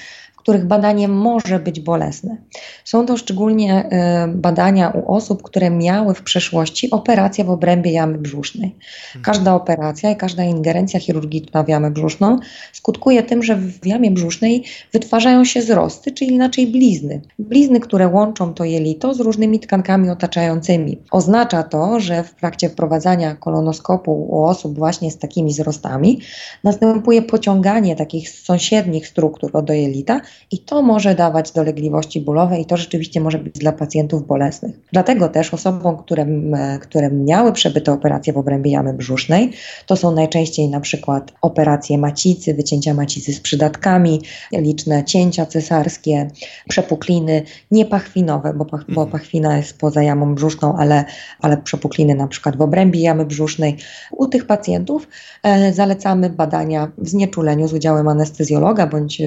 których 0.46 0.66
badanie 0.66 1.08
może 1.08 1.58
być 1.58 1.80
bolesne. 1.80 2.36
Są 2.84 3.06
to 3.06 3.16
szczególnie 3.16 3.74
e, 3.74 4.28
badania 4.28 4.90
u 4.90 5.14
osób, 5.14 5.42
które 5.42 5.70
miały 5.70 6.14
w 6.14 6.22
przeszłości 6.22 6.90
operację 6.90 7.44
w 7.44 7.50
obrębie 7.50 7.90
jamy 7.92 8.18
brzusznej. 8.18 8.74
Mhm. 9.06 9.24
Każda 9.24 9.54
operacja 9.54 10.10
i 10.10 10.16
każda 10.16 10.44
ingerencja 10.44 11.00
chirurgiczna 11.00 11.62
w 11.62 11.68
jamę 11.68 11.90
brzuszną 11.90 12.38
skutkuje 12.72 13.22
tym, 13.22 13.42
że 13.42 13.56
w 13.56 13.86
jamie 13.86 14.10
brzusznej 14.10 14.64
wytwarzają 14.92 15.44
się 15.44 15.62
zrosty, 15.62 16.12
czyli 16.12 16.32
inaczej 16.32 16.66
blizny. 16.66 17.20
Blizny, 17.38 17.80
które 17.80 18.08
łączą 18.08 18.54
to 18.54 18.64
jelito 18.64 19.14
z 19.14 19.20
różnymi 19.20 19.60
tkankami 19.60 20.10
otaczającymi. 20.10 20.98
Oznacza 21.10 21.62
to, 21.62 22.00
że 22.00 22.24
w 22.24 22.34
trakcie 22.34 22.68
wprowadzania 22.68 23.34
kolonoskopu 23.34 24.26
u 24.30 24.44
osób 24.44 24.78
właśnie 24.78 25.10
z 25.10 25.18
takimi 25.18 25.50
wzrostami 25.50 26.20
następuje 26.64 27.22
pociąganie 27.22 27.96
takich 27.96 28.30
sąsiednich 28.30 29.08
struktur 29.08 29.64
do 29.64 29.72
jelita 29.72 30.20
i 30.50 30.58
to 30.58 30.82
może 30.82 31.14
dawać 31.14 31.52
dolegliwości 31.52 32.20
bólowe 32.20 32.60
i 32.60 32.66
to 32.66 32.76
rzeczywiście 32.76 33.20
może 33.20 33.38
być 33.38 33.58
dla 33.58 33.72
pacjentów 33.72 34.26
bolesnych. 34.26 34.76
Dlatego 34.92 35.28
też 35.28 35.54
osobom, 35.54 35.96
które, 35.96 36.26
które 36.80 37.10
miały 37.10 37.52
przebyte 37.52 37.92
operacje 37.92 38.32
w 38.32 38.36
obrębie 38.36 38.70
jamy 38.70 38.92
brzusznej, 38.92 39.50
to 39.86 39.96
są 39.96 40.10
najczęściej 40.10 40.68
na 40.68 40.80
przykład 40.80 41.32
operacje 41.42 41.98
macicy, 41.98 42.54
wycięcia 42.54 42.94
macicy 42.94 43.32
z 43.32 43.40
przydatkami, 43.40 44.20
liczne 44.52 45.04
cięcia 45.04 45.46
cesarskie, 45.46 46.28
przepukliny 46.68 47.42
niepachwinowe, 47.70 48.54
bo, 48.54 48.64
pach, 48.64 48.84
bo 48.88 49.02
mhm. 49.02 49.10
pachwina 49.10 49.56
jest 49.56 49.78
poza 49.78 50.02
jamą 50.02 50.34
brzuszną, 50.34 50.76
ale, 50.76 51.04
ale 51.40 51.56
przepukliny 51.56 52.14
na 52.14 52.28
przykład 52.28 52.56
w 52.56 52.60
obrębie 52.60 53.00
jamy 53.00 53.24
brzusznej. 53.24 53.76
U 54.12 54.26
tych 54.26 54.46
pacjentów 54.46 55.08
e, 55.42 55.72
zalecamy 55.72 56.30
badania 56.30 56.92
w 56.98 57.08
znieczuleniu 57.08 57.68
z 57.68 57.72
udziałem 57.72 58.08
anestezjologa 58.08 58.86
bądź, 58.86 59.22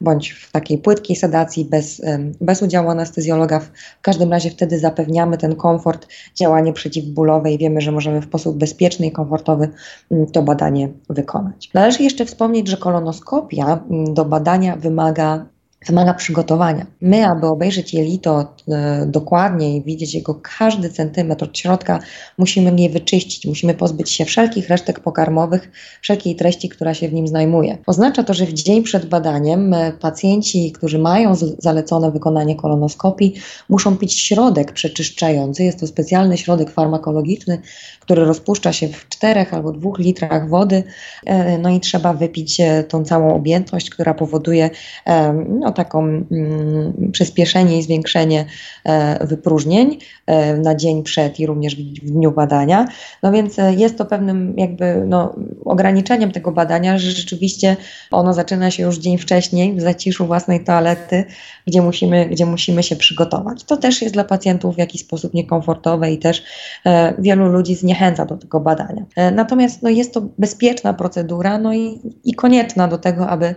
bądź 0.00 0.34
w 0.48 0.52
takiej 0.52 0.78
płytkiej 0.78 1.16
sedacji 1.16 1.64
bez, 1.64 2.02
bez 2.40 2.62
udziału 2.62 2.88
anestezjologa. 2.88 3.60
W 3.60 3.70
każdym 4.02 4.30
razie 4.30 4.50
wtedy 4.50 4.78
zapewniamy 4.78 5.38
ten 5.38 5.56
komfort, 5.56 6.08
działanie 6.34 6.72
przeciwbólowe 6.72 7.52
i 7.52 7.58
wiemy, 7.58 7.80
że 7.80 7.92
możemy 7.92 8.20
w 8.20 8.24
sposób 8.24 8.58
bezpieczny 8.58 9.06
i 9.06 9.12
komfortowy 9.12 9.68
mm, 10.10 10.26
to 10.26 10.42
badanie 10.42 10.88
wykonać. 11.10 11.70
Należy 11.74 12.02
jeszcze 12.02 12.24
wspomnieć, 12.24 12.68
że 12.68 12.76
kolonoskopia 12.76 13.84
mm, 13.90 14.14
do 14.14 14.24
badania 14.24 14.76
wymaga 14.76 15.46
wymaga 15.86 16.14
przygotowania. 16.14 16.86
My, 17.00 17.26
aby 17.26 17.46
obejrzeć 17.46 17.94
jelito 17.94 18.54
e, 18.68 19.06
dokładnie 19.06 19.76
i 19.76 19.82
widzieć 19.82 20.14
jego 20.14 20.40
każdy 20.58 20.90
centymetr 20.90 21.44
od 21.44 21.58
środka, 21.58 21.98
musimy 22.38 22.80
je 22.80 22.90
wyczyścić, 22.90 23.46
musimy 23.46 23.74
pozbyć 23.74 24.10
się 24.10 24.24
wszelkich 24.24 24.68
resztek 24.68 25.00
pokarmowych, 25.00 25.70
wszelkiej 26.00 26.36
treści, 26.36 26.68
która 26.68 26.94
się 26.94 27.08
w 27.08 27.12
nim 27.12 27.28
znajduje. 27.28 27.78
Oznacza 27.86 28.22
to, 28.22 28.34
że 28.34 28.46
w 28.46 28.52
dzień 28.52 28.82
przed 28.82 29.06
badaniem 29.06 29.74
e, 29.74 29.92
pacjenci, 29.92 30.72
którzy 30.72 30.98
mają 30.98 31.34
zalecone 31.58 32.10
wykonanie 32.10 32.56
kolonoskopii, 32.56 33.34
muszą 33.68 33.96
pić 33.96 34.20
środek 34.20 34.72
przeczyszczający. 34.72 35.64
Jest 35.64 35.80
to 35.80 35.86
specjalny 35.86 36.38
środek 36.38 36.70
farmakologiczny, 36.70 37.60
który 38.00 38.24
rozpuszcza 38.24 38.72
się 38.72 38.88
w 38.88 39.08
czterech 39.08 39.54
albo 39.54 39.72
dwóch 39.72 39.98
litrach 39.98 40.48
wody, 40.48 40.82
e, 41.26 41.58
no 41.58 41.70
i 41.70 41.80
trzeba 41.80 42.12
wypić 42.12 42.60
tą 42.88 43.04
całą 43.04 43.34
objętość, 43.34 43.90
która 43.90 44.14
powoduje 44.14 44.70
no, 45.48 45.72
taką 45.74 46.04
mm, 46.04 47.10
przyspieszenie 47.12 47.78
i 47.78 47.82
zwiększenie 47.82 48.44
e, 48.84 49.26
wypróżnień 49.26 49.98
na 50.62 50.74
dzień 50.74 51.02
przed 51.02 51.40
i 51.40 51.46
również 51.46 51.76
w 51.76 52.10
dniu 52.10 52.32
badania. 52.32 52.86
No 53.22 53.32
więc 53.32 53.56
jest 53.76 53.98
to 53.98 54.04
pewnym 54.04 54.54
jakby 54.56 55.02
no, 55.06 55.34
ograniczeniem 55.64 56.32
tego 56.32 56.52
badania, 56.52 56.98
że 56.98 57.10
rzeczywiście 57.10 57.76
ono 58.10 58.34
zaczyna 58.34 58.70
się 58.70 58.82
już 58.82 58.98
dzień 58.98 59.18
wcześniej 59.18 59.74
w 59.76 59.80
zaciszu 59.80 60.26
własnej 60.26 60.64
toalety, 60.64 61.24
gdzie 61.66 61.82
musimy, 61.82 62.26
gdzie 62.26 62.46
musimy 62.46 62.82
się 62.82 62.96
przygotować. 62.96 63.64
To 63.64 63.76
też 63.76 64.02
jest 64.02 64.14
dla 64.14 64.24
pacjentów 64.24 64.74
w 64.74 64.78
jakiś 64.78 65.00
sposób 65.00 65.34
niekomfortowe 65.34 66.12
i 66.12 66.18
też 66.18 66.42
wielu 67.18 67.48
ludzi 67.48 67.74
zniechęca 67.74 68.24
do 68.24 68.36
tego 68.36 68.60
badania. 68.60 69.04
E, 69.16 69.30
natomiast 69.30 69.82
no, 69.82 69.88
jest 69.88 70.14
to 70.14 70.22
bezpieczna 70.38 70.94
procedura 70.94 71.58
no 71.58 71.74
i, 71.74 72.00
i 72.24 72.34
konieczna 72.34 72.88
do 72.88 72.98
tego, 72.98 73.28
aby, 73.28 73.54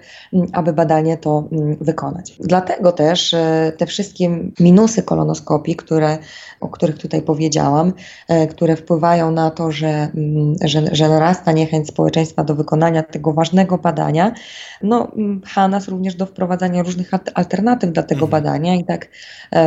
aby 0.53 0.73
badanie 0.73 1.17
to 1.17 1.47
mm, 1.51 1.77
wykonać. 2.07 2.37
Dlatego 2.39 2.91
też 2.91 3.33
e, 3.33 3.73
te 3.77 3.85
wszystkie 3.85 4.29
minusy 4.59 5.03
kolonoskopii, 5.03 5.75
które, 5.75 6.17
o 6.59 6.69
których 6.69 6.97
tutaj 6.97 7.21
powiedziałam, 7.21 7.93
e, 8.27 8.47
które 8.47 8.75
wpływają 8.75 9.31
na 9.31 9.51
to, 9.51 9.71
że, 9.71 9.87
mm, 9.87 10.55
że, 10.61 10.81
że 10.91 11.09
narasta 11.09 11.51
niechęć 11.51 11.87
społeczeństwa 11.87 12.43
do 12.43 12.55
wykonania 12.55 13.03
tego 13.03 13.33
ważnego 13.33 13.77
badania, 13.77 14.33
no, 14.81 15.11
pcha 15.43 15.67
nas 15.67 15.87
również 15.87 16.15
do 16.15 16.25
wprowadzania 16.25 16.83
różnych 16.83 17.11
alternatyw 17.33 17.91
dla 17.91 18.03
tego 18.03 18.25
mhm. 18.25 18.31
badania 18.31 18.75
i 18.75 18.83
tak 18.83 19.07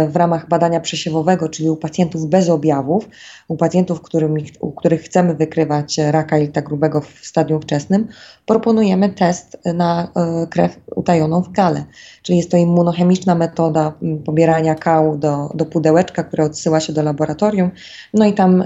w 0.08 0.16
ramach 0.16 0.48
badania 0.48 0.80
przesiewowego, 0.80 1.48
czyli 1.48 1.70
u 1.70 1.76
pacjentów 1.76 2.26
bez 2.26 2.48
objawów, 2.48 3.08
u 3.48 3.56
pacjentów, 3.56 4.00
którym, 4.00 4.34
u 4.60 4.72
których 4.72 5.02
chcemy 5.02 5.34
wykrywać 5.34 5.98
raka 5.98 6.38
jelita 6.38 6.62
grubego 6.62 7.00
w 7.00 7.20
stadium 7.22 7.62
wczesnym, 7.62 8.08
proponujemy 8.46 9.08
test 9.08 9.58
na 9.74 10.08
e, 10.16 10.46
krew 10.46 10.78
utajoną 11.00 11.42
w 11.42 11.52
kale. 11.52 11.84
Czyli 12.22 12.38
jest 12.38 12.50
to 12.50 12.56
immunochemiczna 12.56 13.34
metoda 13.34 13.92
pobierania 14.24 14.74
kału 14.74 15.16
do, 15.16 15.50
do 15.54 15.66
pudełeczka, 15.66 16.24
które 16.24 16.44
odsyła 16.44 16.80
się 16.80 16.92
do 16.92 17.02
laboratorium. 17.02 17.70
No 18.14 18.26
i 18.26 18.32
tam 18.32 18.64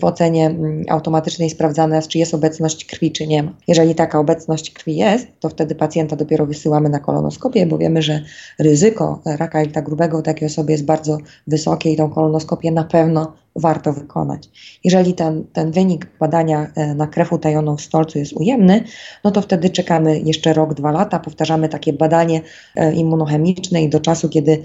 w 0.00 0.04
ocenie 0.04 0.54
automatycznej 0.88 1.50
sprawdzane 1.50 1.96
jest, 1.96 2.08
czy 2.08 2.18
jest 2.18 2.34
obecność 2.34 2.84
krwi, 2.84 3.12
czy 3.12 3.26
nie 3.26 3.42
ma. 3.42 3.52
Jeżeli 3.68 3.94
taka 3.94 4.18
obecność 4.18 4.70
krwi 4.70 4.96
jest, 4.96 5.26
to 5.40 5.48
wtedy 5.48 5.74
pacjenta 5.74 6.16
dopiero 6.16 6.46
wysyłamy 6.46 6.88
na 6.88 6.98
kolonoskopię, 6.98 7.66
bo 7.66 7.78
wiemy, 7.78 8.02
że 8.02 8.20
ryzyko 8.58 9.20
raka 9.26 9.60
jelita 9.60 9.82
grubego 9.82 10.22
takiej 10.22 10.46
osoby 10.46 10.72
jest 10.72 10.84
bardzo 10.84 11.18
wysokie 11.46 11.92
i 11.92 11.96
tą 11.96 12.10
kolonoskopię 12.10 12.70
na 12.70 12.84
pewno 12.84 13.32
warto 13.56 13.92
wykonać. 13.92 14.48
Jeżeli 14.84 15.14
ten, 15.14 15.44
ten 15.52 15.70
wynik 15.72 16.06
badania 16.20 16.66
e, 16.74 16.94
na 16.94 17.06
krew 17.06 17.32
utajoną 17.32 17.76
w 17.76 17.80
stolcu 17.80 18.18
jest 18.18 18.32
ujemny, 18.32 18.84
no 19.24 19.30
to 19.30 19.42
wtedy 19.42 19.70
czekamy 19.70 20.20
jeszcze 20.20 20.52
rok, 20.52 20.74
dwa 20.74 20.90
lata, 20.90 21.18
powtarzamy 21.18 21.68
takie 21.68 21.92
badanie 21.92 22.40
e, 22.76 22.92
immunochemiczne 22.92 23.82
i 23.82 23.88
do 23.88 24.00
czasu, 24.00 24.28
kiedy 24.28 24.62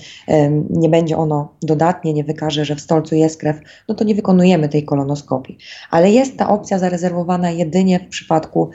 nie 0.69 0.89
będzie 0.89 1.17
ono 1.17 1.53
dodatnie, 1.61 2.13
nie 2.13 2.23
wykaże, 2.23 2.65
że 2.65 2.75
w 2.75 2.81
stolcu 2.81 3.15
jest 3.15 3.39
krew, 3.39 3.57
no 3.87 3.95
to 3.95 4.03
nie 4.03 4.15
wykonujemy 4.15 4.69
tej 4.69 4.85
kolonoskopii. 4.85 5.57
Ale 5.91 6.11
jest 6.11 6.37
ta 6.37 6.49
opcja 6.49 6.79
zarezerwowana 6.79 7.51
jedynie 7.51 7.99
w 7.99 8.07
przypadku 8.07 8.69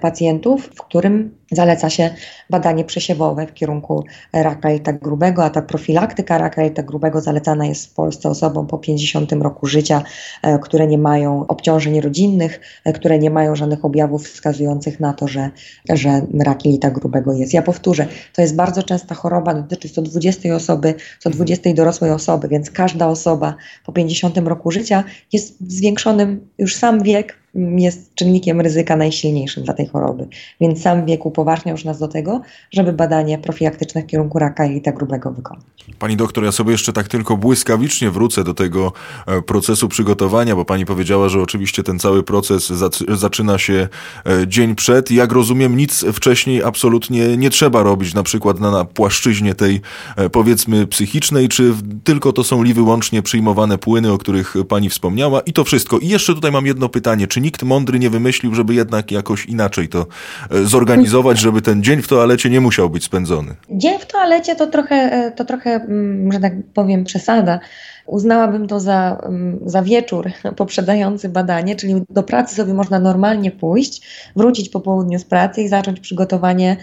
pacjentów, 0.00 0.66
w 0.66 0.82
którym 0.82 1.37
Zaleca 1.52 1.90
się 1.90 2.10
badanie 2.50 2.84
przesiewowe 2.84 3.46
w 3.46 3.54
kierunku 3.54 4.04
raka 4.32 4.70
jelita 4.70 4.92
grubego, 4.92 5.44
a 5.44 5.50
ta 5.50 5.62
profilaktyka 5.62 6.38
raka 6.38 6.62
jelita 6.62 6.82
grubego 6.82 7.20
zalecana 7.20 7.66
jest 7.66 7.86
w 7.86 7.94
Polsce 7.94 8.28
osobom 8.28 8.66
po 8.66 8.78
50 8.78 9.32
roku 9.32 9.66
życia, 9.66 10.02
e, 10.42 10.58
które 10.58 10.86
nie 10.86 10.98
mają 10.98 11.46
obciążeń 11.46 12.00
rodzinnych, 12.00 12.60
e, 12.84 12.92
które 12.92 13.18
nie 13.18 13.30
mają 13.30 13.56
żadnych 13.56 13.84
objawów 13.84 14.28
wskazujących 14.28 15.00
na 15.00 15.12
to, 15.12 15.28
że, 15.28 15.50
że 15.88 16.22
rak 16.40 16.64
jelita 16.64 16.90
grubego 16.90 17.32
jest. 17.32 17.54
Ja 17.54 17.62
powtórzę, 17.62 18.06
to 18.34 18.42
jest 18.42 18.56
bardzo 18.56 18.82
częsta 18.82 19.14
choroba, 19.14 19.54
dotyczy 19.54 19.88
120 19.88 20.54
osoby, 20.54 20.94
120 21.20 21.74
dorosłej 21.74 22.10
osoby, 22.10 22.48
więc 22.48 22.70
każda 22.70 23.06
osoba 23.06 23.54
po 23.86 23.92
50 23.92 24.38
roku 24.38 24.70
życia 24.70 25.04
jest 25.32 25.72
zwiększonym 25.72 26.48
już 26.58 26.76
sam 26.76 27.02
wiek 27.02 27.37
jest 27.54 28.14
czynnikiem 28.14 28.60
ryzyka 28.60 28.96
najsilniejszym 28.96 29.64
dla 29.64 29.74
tej 29.74 29.86
choroby. 29.86 30.26
Więc 30.60 30.82
sam 30.82 31.06
wiek 31.06 31.26
upoważnia 31.26 31.72
już 31.72 31.84
nas 31.84 31.98
do 31.98 32.08
tego, 32.08 32.40
żeby 32.72 32.92
badanie 32.92 33.38
profilaktyczne 33.38 34.02
w 34.02 34.06
kierunku 34.06 34.38
raka 34.38 34.64
jelita 34.64 34.92
grubego 34.92 35.30
wykonać. 35.30 35.64
Pani 35.98 36.16
doktor, 36.16 36.44
ja 36.44 36.52
sobie 36.52 36.72
jeszcze 36.72 36.92
tak 36.92 37.08
tylko 37.08 37.36
błyskawicznie 37.36 38.10
wrócę 38.10 38.44
do 38.44 38.54
tego 38.54 38.92
e, 39.26 39.42
procesu 39.42 39.88
przygotowania, 39.88 40.56
bo 40.56 40.64
pani 40.64 40.86
powiedziała, 40.86 41.28
że 41.28 41.42
oczywiście 41.42 41.82
ten 41.82 41.98
cały 41.98 42.22
proces 42.22 42.72
zaczyna 43.08 43.58
się 43.58 43.88
e, 44.26 44.48
dzień 44.48 44.74
przed. 44.74 45.10
Jak 45.10 45.32
rozumiem, 45.32 45.76
nic 45.76 46.04
wcześniej 46.12 46.62
absolutnie 46.62 47.36
nie 47.36 47.50
trzeba 47.50 47.82
robić, 47.82 48.14
na 48.14 48.22
przykład 48.22 48.60
na, 48.60 48.70
na 48.70 48.84
płaszczyźnie 48.84 49.54
tej 49.54 49.80
e, 50.16 50.30
powiedzmy 50.30 50.86
psychicznej, 50.86 51.48
czy 51.48 51.74
tylko 52.04 52.32
to 52.32 52.44
są 52.44 52.62
li 52.62 52.74
wyłącznie 52.74 53.22
przyjmowane 53.22 53.78
płyny, 53.78 54.12
o 54.12 54.18
których 54.18 54.54
pani 54.68 54.88
wspomniała 54.90 55.40
i 55.40 55.52
to 55.52 55.64
wszystko. 55.64 55.98
I 55.98 56.08
jeszcze 56.08 56.34
tutaj 56.34 56.52
mam 56.52 56.66
jedno 56.66 56.88
pytanie, 56.88 57.26
czy 57.26 57.37
nikt 57.40 57.62
mądry 57.62 57.98
nie 57.98 58.10
wymyślił, 58.10 58.54
żeby 58.54 58.74
jednak 58.74 59.10
jakoś 59.10 59.46
inaczej 59.46 59.88
to 59.88 60.06
e, 60.50 60.64
zorganizować, 60.64 61.38
żeby 61.38 61.62
ten 61.62 61.82
dzień 61.82 62.02
w 62.02 62.08
toalecie 62.08 62.50
nie 62.50 62.60
musiał 62.60 62.90
być 62.90 63.04
spędzony? 63.04 63.54
Dzień 63.70 63.98
w 63.98 64.06
toalecie 64.06 64.56
to 64.56 64.66
trochę, 64.66 64.94
e, 64.94 65.32
to 65.32 65.44
trochę 65.44 65.70
mm, 65.70 66.32
że 66.32 66.40
tak 66.40 66.52
powiem, 66.74 67.04
przesada 67.04 67.60
uznałabym 68.08 68.66
to 68.66 68.80
za, 68.80 69.18
mm, 69.22 69.58
za 69.66 69.82
wieczór 69.82 70.30
poprzedzający 70.56 71.28
badanie, 71.28 71.76
czyli 71.76 71.94
do 72.10 72.22
pracy 72.22 72.54
sobie 72.54 72.74
można 72.74 72.98
normalnie 72.98 73.50
pójść, 73.50 74.02
wrócić 74.36 74.68
po 74.68 74.80
południu 74.80 75.18
z 75.18 75.24
pracy 75.24 75.62
i 75.62 75.68
zacząć 75.68 76.00
przygotowanie 76.00 76.76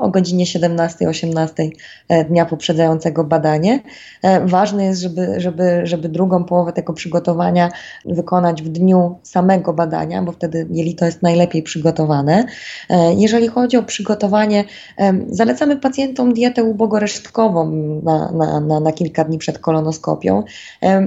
o 0.00 0.08
godzinie 0.08 0.44
17-18 0.44 1.70
e, 2.08 2.24
dnia 2.24 2.46
poprzedzającego 2.46 3.24
badanie. 3.24 3.80
E, 4.22 4.46
ważne 4.46 4.84
jest, 4.84 5.00
żeby, 5.00 5.40
żeby, 5.40 5.80
żeby 5.84 6.08
drugą 6.08 6.44
połowę 6.44 6.72
tego 6.72 6.92
przygotowania 6.92 7.68
wykonać 8.04 8.62
w 8.62 8.68
dniu 8.68 9.18
samego 9.22 9.72
badania, 9.72 10.22
bo 10.22 10.32
wtedy 10.32 10.66
jelito 10.70 11.04
jest 11.04 11.22
najlepiej 11.22 11.62
przygotowane. 11.62 12.44
E, 12.90 13.14
jeżeli 13.14 13.48
chodzi 13.48 13.76
o 13.76 13.82
przygotowanie, 13.82 14.64
zalecamy 15.28 15.76
pacjentom 15.76 16.32
dietę 16.34 16.64
ubogoresztkową 16.64 17.70
na, 18.02 18.32
na, 18.32 18.60
na, 18.60 18.80
na 18.80 18.92
kilka 18.92 19.24
dni 19.24 19.38
przed 19.38 19.58
kolonoskopią. 19.58 20.35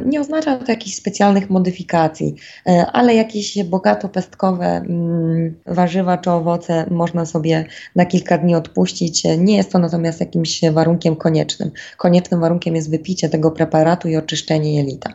Nie 0.05 0.21
oznacza 0.21 0.57
to 0.57 0.71
jakichś 0.71 0.95
specjalnych 0.95 1.49
modyfikacji, 1.49 2.35
e, 2.67 2.85
ale 2.93 3.15
jakieś 3.15 3.63
bogato 3.63 4.09
pestkowe 4.09 4.65
mm, 4.65 5.55
warzywa 5.65 6.17
czy 6.17 6.31
owoce 6.31 6.85
można 6.91 7.25
sobie 7.25 7.65
na 7.95 8.05
kilka 8.05 8.37
dni 8.37 8.55
odpuścić. 8.55 9.23
Nie 9.37 9.57
jest 9.57 9.71
to 9.71 9.79
natomiast 9.79 10.19
jakimś 10.19 10.61
warunkiem 10.71 11.15
koniecznym. 11.15 11.71
Koniecznym 11.97 12.39
warunkiem 12.39 12.75
jest 12.75 12.89
wypicie 12.89 13.29
tego 13.29 13.51
preparatu 13.51 14.07
i 14.07 14.15
oczyszczenie 14.15 14.75
jelita. 14.75 15.13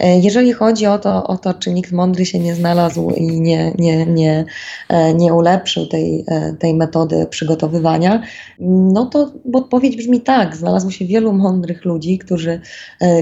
E, 0.00 0.18
jeżeli 0.18 0.52
chodzi 0.52 0.86
o 0.86 0.98
to, 0.98 1.26
o 1.26 1.38
to 1.38 1.54
czy 1.54 1.70
nikt 1.70 1.92
mądry 1.92 2.26
się 2.26 2.38
nie 2.38 2.54
znalazł 2.54 3.10
i 3.10 3.40
nie, 3.40 3.72
nie, 3.78 4.06
nie, 4.06 4.44
e, 4.88 5.14
nie 5.14 5.34
ulepszył 5.34 5.86
tej, 5.86 6.24
tej 6.58 6.74
metody 6.74 7.26
przygotowywania, 7.30 8.22
no 8.60 9.06
to 9.06 9.32
odpowiedź 9.52 9.96
brzmi 9.96 10.20
tak. 10.20 10.56
Znalazło 10.56 10.90
się 10.90 11.04
wielu 11.04 11.32
mądrych 11.32 11.84
ludzi, 11.84 12.18
którzy, 12.18 12.60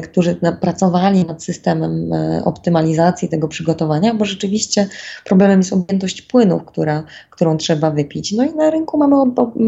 którzy 0.03 0.32
pracowali 0.61 1.25
nad 1.25 1.45
systemem 1.45 2.13
e, 2.13 2.45
optymalizacji 2.45 3.29
tego 3.29 3.49
przygotowania, 3.49 4.15
bo 4.15 4.25
rzeczywiście 4.25 4.89
problemem 5.25 5.59
jest 5.59 5.73
objętość 5.73 6.23
płynów, 6.23 6.65
która, 6.65 7.05
którą 7.31 7.57
trzeba 7.57 7.91
wypić. 7.91 8.33
No 8.33 8.45
i 8.45 8.55
na 8.55 8.71
rynku 8.71 8.99
mamy, 8.99 9.17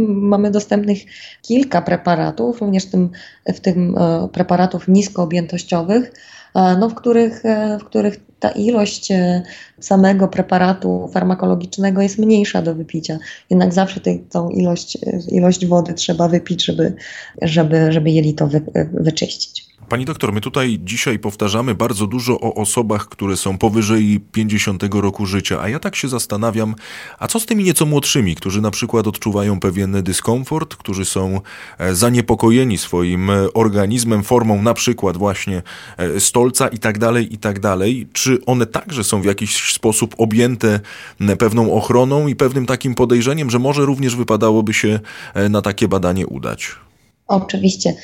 mamy 0.08 0.50
dostępnych 0.50 0.98
kilka 1.42 1.82
preparatów, 1.82 2.60
również 2.60 2.86
w 2.86 2.90
tym, 2.90 3.10
w 3.46 3.60
tym 3.60 3.98
e, 3.98 4.28
preparatów 4.32 4.88
niskoobjętościowych, 4.88 6.12
e, 6.54 6.76
no, 6.76 6.88
w, 6.88 6.94
których, 6.94 7.42
w 7.80 7.84
których 7.84 8.20
ta 8.40 8.50
ilość 8.50 9.12
samego 9.80 10.28
preparatu 10.28 11.08
farmakologicznego 11.12 12.02
jest 12.02 12.18
mniejsza 12.18 12.62
do 12.62 12.74
wypicia. 12.74 13.18
Jednak 13.50 13.72
zawsze 13.72 14.00
tej, 14.00 14.20
tą 14.20 14.48
ilość, 14.48 14.98
ilość 15.28 15.66
wody 15.66 15.94
trzeba 15.94 16.28
wypić, 16.28 16.64
żeby, 16.64 16.94
żeby, 17.42 17.92
żeby 17.92 18.10
jelito 18.10 18.46
wy, 18.46 18.62
wyczyścić. 18.92 19.73
Pani 19.88 20.04
doktor, 20.04 20.32
my 20.32 20.40
tutaj 20.40 20.78
dzisiaj 20.84 21.18
powtarzamy 21.18 21.74
bardzo 21.74 22.06
dużo 22.06 22.40
o 22.40 22.54
osobach, 22.54 23.08
które 23.08 23.36
są 23.36 23.58
powyżej 23.58 24.20
50 24.32 24.84
roku 24.92 25.26
życia, 25.26 25.60
a 25.60 25.68
ja 25.68 25.78
tak 25.78 25.96
się 25.96 26.08
zastanawiam, 26.08 26.74
a 27.18 27.28
co 27.28 27.40
z 27.40 27.46
tymi 27.46 27.64
nieco 27.64 27.86
młodszymi, 27.86 28.34
którzy 28.34 28.60
na 28.60 28.70
przykład 28.70 29.06
odczuwają 29.06 29.60
pewien 29.60 30.02
dyskomfort, 30.02 30.76
którzy 30.76 31.04
są 31.04 31.40
e, 31.78 31.94
zaniepokojeni 31.94 32.78
swoim 32.78 33.30
e, 33.30 33.52
organizmem, 33.52 34.22
formą 34.22 34.62
na 34.62 34.74
przykład 34.74 35.16
właśnie 35.16 35.62
e, 35.96 36.20
stolca 36.20 36.68
i 36.68 36.78
tak 36.78 36.98
dalej, 36.98 37.34
i 37.34 37.38
tak 37.38 37.60
dalej. 37.60 38.08
Czy 38.12 38.44
one 38.46 38.66
także 38.66 39.04
są 39.04 39.22
w 39.22 39.24
jakiś 39.24 39.72
sposób 39.72 40.14
objęte 40.18 40.80
pewną 41.38 41.72
ochroną 41.72 42.26
i 42.26 42.36
pewnym 42.36 42.66
takim 42.66 42.94
podejrzeniem, 42.94 43.50
że 43.50 43.58
może 43.58 43.84
również 43.84 44.16
wypadałoby 44.16 44.74
się 44.74 45.00
na 45.50 45.62
takie 45.62 45.88
badanie 45.88 46.26
udać? 46.26 46.76
Oczywiście. 47.28 47.94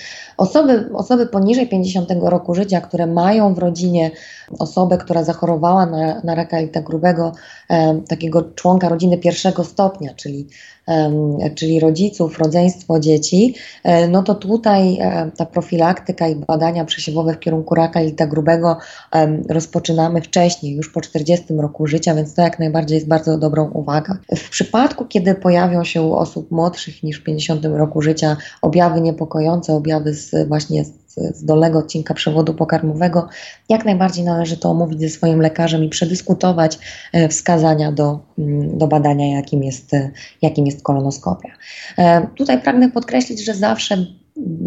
Osoby, 0.41 0.89
osoby 0.95 1.27
poniżej 1.27 1.69
50 1.69 2.09
roku 2.23 2.55
życia, 2.55 2.81
które 2.81 3.07
mają 3.07 3.55
w 3.55 3.59
rodzinie 3.59 4.11
osobę, 4.59 4.99
która 4.99 5.25
zachorowała 5.25 5.87
na, 5.87 6.21
na 6.25 6.35
raka 6.35 6.57
jelita 6.59 6.81
grubego, 6.81 7.33
e, 7.71 8.01
takiego 8.09 8.43
członka 8.43 8.89
rodziny 8.89 9.19
pierwszego 9.19 9.65
stopnia, 9.65 10.15
czyli, 10.15 10.47
e, 10.89 11.51
czyli 11.55 11.81
rodziców, 11.81 12.39
rodzeństwo 12.39 13.01
dzieci, 13.01 13.55
e, 13.85 14.09
no 14.09 14.23
to 14.23 14.35
tutaj 14.35 14.99
e, 15.01 15.31
ta 15.37 15.47
profilaktyka 15.47 16.29
i 16.29 16.37
badania 16.37 16.85
przesiewowe 16.85 17.35
w 17.35 17.39
kierunku 17.39 17.75
raka 17.75 18.01
jelita 18.01 18.27
grubego 18.27 18.77
rozpoczynamy 19.49 20.23
wcześniej, 20.23 20.77
już 20.77 20.93
po 20.93 21.01
40 21.01 21.55
roku 21.55 21.87
życia, 21.87 22.15
więc 22.15 22.35
to 22.35 22.43
jak 22.43 22.59
najbardziej 22.59 22.95
jest 22.95 23.09
bardzo 23.09 23.39
dobrą 23.39 23.71
uwagą. 23.71 24.15
W 24.37 24.51
przypadku, 24.51 25.05
kiedy 25.05 25.35
pojawią 25.35 25.85
się 25.85 26.03
u 26.03 26.15
osób 26.15 26.51
młodszych 26.51 27.03
niż 27.03 27.21
w 27.21 27.25
50 27.25 27.65
roku 27.65 28.03
życia 28.03 28.37
objawy 28.63 29.01
niepokojące, 29.01 29.75
objawy 29.75 30.15
z 30.15 30.30
właśnie 30.49 30.85
z, 30.85 31.37
z 31.37 31.45
dolnego 31.45 31.79
odcinka 31.79 32.15
przewodu 32.15 32.55
pokarmowego, 32.55 33.29
jak 33.69 33.85
najbardziej 33.85 34.25
należy 34.25 34.57
to 34.57 34.71
omówić 34.71 35.01
ze 35.01 35.09
swoim 35.09 35.41
lekarzem 35.41 35.85
i 35.85 35.89
przedyskutować 35.89 36.79
e, 37.13 37.29
wskazania 37.29 37.93
do, 37.93 38.21
mm, 38.39 38.79
do 38.79 38.87
badania, 38.87 39.37
jakim 39.37 39.63
jest, 39.63 39.91
jakim 40.43 40.67
jest 40.67 40.83
kolonoskopia. 40.83 41.49
E, 41.99 42.27
tutaj 42.37 42.63
pragnę 42.63 42.91
podkreślić, 42.91 43.45
że 43.45 43.55
zawsze 43.55 44.07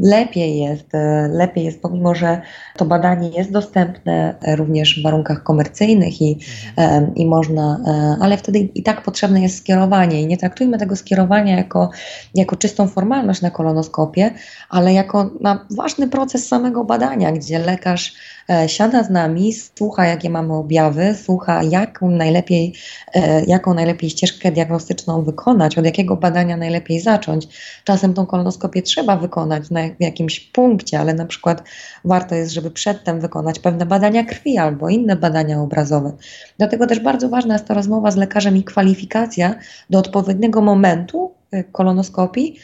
lepiej 0.01 0.59
jest, 0.59 0.95
e, 0.95 1.27
lepiej 1.31 1.65
jest, 1.65 1.81
pomimo 1.81 2.15
że 2.15 2.41
to 2.77 2.85
badanie 2.85 3.29
jest 3.29 3.51
dostępne 3.51 4.35
również 4.57 4.99
w 4.99 5.03
warunkach 5.03 5.43
komercyjnych 5.43 6.21
i, 6.21 6.39
mhm. 6.77 7.15
i 7.15 7.25
można, 7.25 7.79
e, 7.87 8.23
ale 8.23 8.37
wtedy 8.37 8.59
i 8.59 8.83
tak 8.83 9.03
potrzebne 9.03 9.41
jest 9.41 9.57
skierowanie 9.57 10.21
i 10.21 10.27
nie 10.27 10.37
traktujmy 10.37 10.77
tego 10.77 10.95
skierowania 10.95 11.57
jako, 11.57 11.89
jako 12.35 12.55
czystą 12.55 12.87
formalność 12.87 13.41
na 13.41 13.51
kolonoskopię, 13.51 14.31
ale 14.69 14.93
jako 14.93 15.29
na 15.41 15.65
ważny 15.71 16.07
proces 16.07 16.47
samego 16.47 16.83
badania, 16.83 17.31
gdzie 17.31 17.59
lekarz 17.59 18.15
E, 18.49 18.69
siada 18.69 19.03
z 19.03 19.09
nami, 19.09 19.53
słucha, 19.53 20.05
jakie 20.05 20.29
mamy 20.29 20.53
objawy, 20.53 21.15
słucha, 21.23 21.63
jaką 21.63 22.11
najlepiej, 22.11 22.73
e, 23.13 23.43
jaką 23.45 23.73
najlepiej 23.73 24.09
ścieżkę 24.09 24.51
diagnostyczną 24.51 25.23
wykonać, 25.23 25.77
od 25.77 25.85
jakiego 25.85 26.15
badania 26.15 26.57
najlepiej 26.57 26.99
zacząć. 26.99 27.47
Czasem 27.83 28.13
tą 28.13 28.25
kolonoskopię 28.25 28.81
trzeba 28.81 29.17
wykonać 29.17 29.62
na 29.71 29.81
jakimś 29.99 30.39
punkcie, 30.39 30.99
ale 30.99 31.13
na 31.13 31.25
przykład 31.25 31.63
warto 32.05 32.35
jest, 32.35 32.53
żeby 32.53 32.71
przedtem 32.71 33.21
wykonać 33.21 33.59
pewne 33.59 33.85
badania 33.85 34.23
krwi 34.23 34.57
albo 34.57 34.89
inne 34.89 35.15
badania 35.15 35.61
obrazowe. 35.61 36.11
Dlatego 36.57 36.87
też 36.87 36.99
bardzo 36.99 37.29
ważna 37.29 37.53
jest 37.53 37.65
ta 37.65 37.73
rozmowa 37.73 38.11
z 38.11 38.15
lekarzem 38.15 38.57
i 38.57 38.63
kwalifikacja 38.63 39.55
do 39.89 39.99
odpowiedniego 39.99 40.61
momentu 40.61 41.31
e, 41.51 41.63
kolonoskopii, 41.63 42.59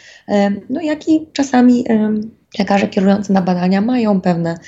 no 0.69 0.81
jak 0.81 1.07
i 1.07 1.27
czasami 1.33 1.85
Lekarze 2.59 2.87
kierujący 2.87 3.33
na 3.33 3.41
badania 3.41 3.81
mają 3.81 4.21
pewne 4.21 4.59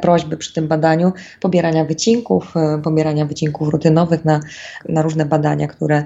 prośby 0.00 0.36
przy 0.36 0.54
tym 0.54 0.68
badaniu 0.68 1.12
pobierania 1.40 1.84
wycinków, 1.84 2.56
e, 2.56 2.82
pobierania 2.82 3.24
wycinków 3.24 3.68
rutynowych 3.68 4.24
na, 4.24 4.40
na 4.88 5.02
różne 5.02 5.26
badania, 5.26 5.68
które, 5.68 6.04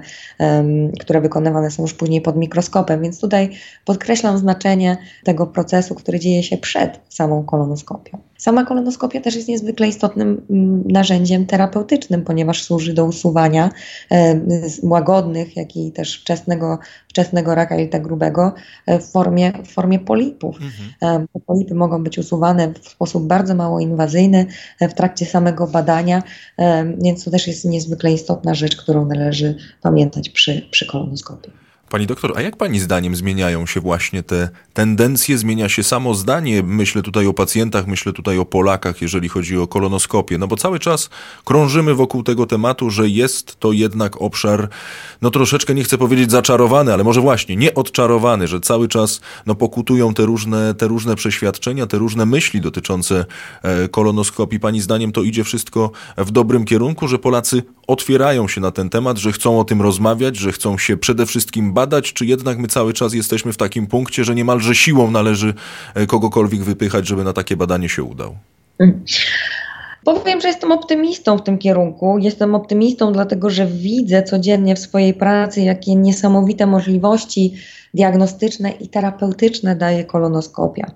które 0.99 1.21
wykonywane 1.21 1.71
są 1.71 1.83
już 1.83 1.93
później 1.93 2.21
pod 2.21 2.35
mikroskopem. 2.35 3.01
Więc 3.01 3.21
tutaj 3.21 3.49
podkreślam 3.85 4.37
znaczenie 4.37 4.97
tego 5.23 5.47
procesu, 5.47 5.95
który 5.95 6.19
dzieje 6.19 6.43
się 6.43 6.57
przed 6.57 6.99
samą 7.09 7.43
kolonoskopią. 7.43 8.17
Sama 8.37 8.65
kolonoskopia 8.65 9.21
też 9.21 9.35
jest 9.35 9.47
niezwykle 9.47 9.87
istotnym 9.87 10.45
mm, 10.49 10.83
narzędziem 10.87 11.45
terapeutycznym, 11.45 12.23
ponieważ 12.23 12.63
służy 12.63 12.93
do 12.93 13.05
usuwania 13.05 13.69
e, 14.11 14.41
łagodnych, 14.83 15.57
jak 15.57 15.75
i 15.75 15.91
też 15.91 16.21
wczesnego, 16.21 16.79
wczesnego 17.07 17.55
raka 17.55 17.75
jelita 17.75 17.99
grubego 17.99 18.53
e, 18.85 18.99
w 18.99 19.11
formie, 19.11 19.53
w 19.63 19.67
formie 19.67 19.99
polipów. 19.99 20.57
Mhm. 21.01 21.25
E, 21.35 21.39
polipy 21.39 21.75
mogą 21.75 22.03
być 22.03 22.17
usuwane 22.17 22.73
w 22.81 22.87
sposób 22.87 23.27
bardzo 23.27 23.55
mało 23.55 23.79
inwazyjny 23.79 24.45
w 24.81 24.93
trakcie 24.93 25.25
samego 25.25 25.67
badania, 25.67 26.23
więc 26.97 27.23
to 27.23 27.31
też 27.31 27.47
jest 27.47 27.65
niezwykle 27.65 28.11
istotna 28.11 28.53
rzecz, 28.53 28.75
którą 28.75 29.05
należy 29.05 29.55
pamiętać 29.81 30.29
przy, 30.29 30.67
przy 30.71 30.85
kolonoskopii. 30.85 31.64
Pani 31.89 32.07
doktor, 32.07 32.33
a 32.35 32.41
jak 32.41 32.57
pani 32.57 32.79
zdaniem 32.79 33.15
zmieniają 33.15 33.65
się 33.65 33.79
właśnie 33.79 34.23
te 34.23 34.49
tendencje, 34.73 35.37
zmienia 35.37 35.69
się 35.69 35.83
samo 35.83 36.13
zdanie? 36.13 36.63
Myślę 36.63 37.01
tutaj 37.01 37.27
o 37.27 37.33
pacjentach, 37.33 37.87
myślę 37.87 38.13
tutaj 38.13 38.37
o 38.37 38.45
Polakach, 38.45 39.01
jeżeli 39.01 39.29
chodzi 39.29 39.57
o 39.57 39.67
kolonoskopię, 39.67 40.37
no 40.37 40.47
bo 40.47 40.57
cały 40.57 40.79
czas 40.79 41.09
krążymy 41.43 41.93
wokół 41.93 42.23
tego 42.23 42.45
tematu, 42.45 42.89
że 42.89 43.09
jest 43.09 43.59
to 43.59 43.71
jednak 43.71 44.21
obszar, 44.21 44.69
no 45.21 45.31
troszeczkę 45.31 45.75
nie 45.75 45.83
chcę 45.83 45.97
powiedzieć 45.97 46.31
zaczarowany, 46.31 46.93
ale 46.93 47.03
może 47.03 47.21
właśnie 47.21 47.55
nie 47.55 47.73
odczarowany, 47.73 48.47
że 48.47 48.59
cały 48.59 48.87
czas 48.87 49.21
no 49.45 49.55
pokutują 49.55 50.13
te 50.13 50.25
różne, 50.25 50.73
te 50.73 50.87
różne 50.87 51.15
przeświadczenia, 51.15 51.87
te 51.87 51.97
różne 51.97 52.25
myśli 52.25 52.61
dotyczące 52.61 53.25
e, 53.63 53.87
kolonoskopii. 53.87 54.59
Pani 54.59 54.81
zdaniem 54.81 55.11
to 55.11 55.23
idzie 55.23 55.43
wszystko 55.43 55.91
w 56.17 56.31
dobrym 56.31 56.65
kierunku, 56.65 57.07
że 57.07 57.19
Polacy 57.19 57.63
otwierają 57.87 58.47
się 58.47 58.61
na 58.61 58.71
ten 58.71 58.89
temat, 58.89 59.17
że 59.17 59.31
chcą 59.31 59.59
o 59.59 59.63
tym 59.63 59.81
rozmawiać, 59.81 60.37
że 60.37 60.51
chcą 60.51 60.77
się 60.77 60.97
przede 60.97 61.25
wszystkim 61.25 61.73
badać, 61.75 62.13
czy 62.13 62.25
jednak 62.25 62.57
my 62.57 62.67
cały 62.67 62.93
czas 62.93 63.13
jesteśmy 63.13 63.53
w 63.53 63.57
takim 63.57 63.87
punkcie, 63.87 64.23
że 64.23 64.35
niemalże 64.35 64.75
siłą 64.75 65.11
należy 65.11 65.53
e, 65.95 66.07
kogokolwiek 66.07 66.63
wypychać, 66.63 67.07
żeby 67.07 67.23
na 67.23 67.33
takie 67.33 67.57
badanie 67.57 67.89
się 67.89 68.03
udał? 68.03 68.35
Mm. 68.79 69.03
Powiem, 70.03 70.41
że 70.41 70.47
jestem 70.47 70.71
optymistą 70.71 71.37
w 71.37 71.43
tym 71.43 71.57
kierunku. 71.57 72.17
Jestem 72.17 72.55
optymistą, 72.55 73.13
dlatego 73.13 73.49
że 73.49 73.67
widzę 73.67 74.23
codziennie 74.23 74.75
w 74.75 74.79
swojej 74.79 75.13
pracy, 75.13 75.61
jakie 75.61 75.95
niesamowite 75.95 76.65
możliwości 76.65 77.53
diagnostyczne 77.93 78.71
i 78.71 78.87
terapeutyczne 78.87 79.75
daje 79.75 80.03
kolonoskopia. 80.03 80.91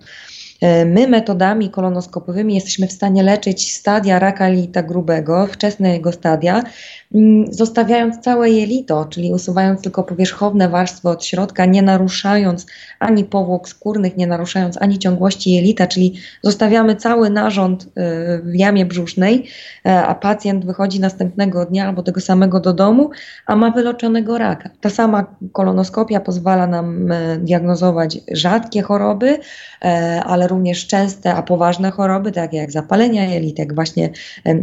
E, 0.61 0.85
my 0.85 1.07
metodami 1.07 1.69
kolonoskopowymi 1.69 2.55
jesteśmy 2.55 2.87
w 2.87 2.91
stanie 2.91 3.23
leczyć 3.23 3.75
stadia 3.75 4.19
raka 4.19 4.49
jelita 4.49 4.83
grubego, 4.83 5.47
wczesne 5.47 5.93
jego 5.93 6.11
stadia, 6.11 6.63
mm, 7.15 7.53
zostawiając 7.53 8.19
całe 8.19 8.49
jelito, 8.49 9.05
czyli 9.05 9.33
usuwając 9.33 9.81
tylko 9.81 10.03
powierzchowne 10.03 10.69
warstwy 10.69 11.09
od 11.09 11.25
środka, 11.25 11.65
nie 11.65 11.81
naruszając 11.81 12.65
ani 12.99 13.23
powłok 13.23 13.69
skórnych, 13.69 14.17
nie 14.17 14.27
naruszając 14.27 14.81
ani 14.81 14.99
ciągłości 14.99 15.51
jelita, 15.51 15.87
czyli 15.87 16.13
zostawiamy 16.41 16.95
cały 16.95 17.29
narząd 17.29 17.83
e, 17.83 17.87
w 18.39 18.55
jamie 18.55 18.85
brzusznej, 18.85 19.45
e, 19.85 20.03
a 20.05 20.15
pacjent 20.15 20.65
wychodzi 20.65 20.99
następnego 20.99 21.65
dnia 21.65 21.87
albo 21.87 22.03
tego 22.03 22.21
samego 22.21 22.59
do 22.59 22.73
domu, 22.73 23.09
a 23.45 23.55
ma 23.55 23.71
wyleczonego 23.71 24.37
raka. 24.37 24.69
Ta 24.81 24.89
sama 24.89 25.35
kolonoskopia 25.51 26.19
pozwala 26.19 26.67
nam 26.67 27.09
diagnozować 27.39 28.17
rzadkie 28.31 28.81
choroby, 28.81 29.37
ale 30.25 30.48
również 30.49 30.87
częste, 30.87 31.33
a 31.33 31.43
poważne 31.43 31.91
choroby, 31.91 32.31
takie 32.31 32.57
jak 32.57 32.71
zapalenia 32.71 33.25
jelit, 33.25 33.59
jak 33.59 33.75
właśnie, 33.75 34.09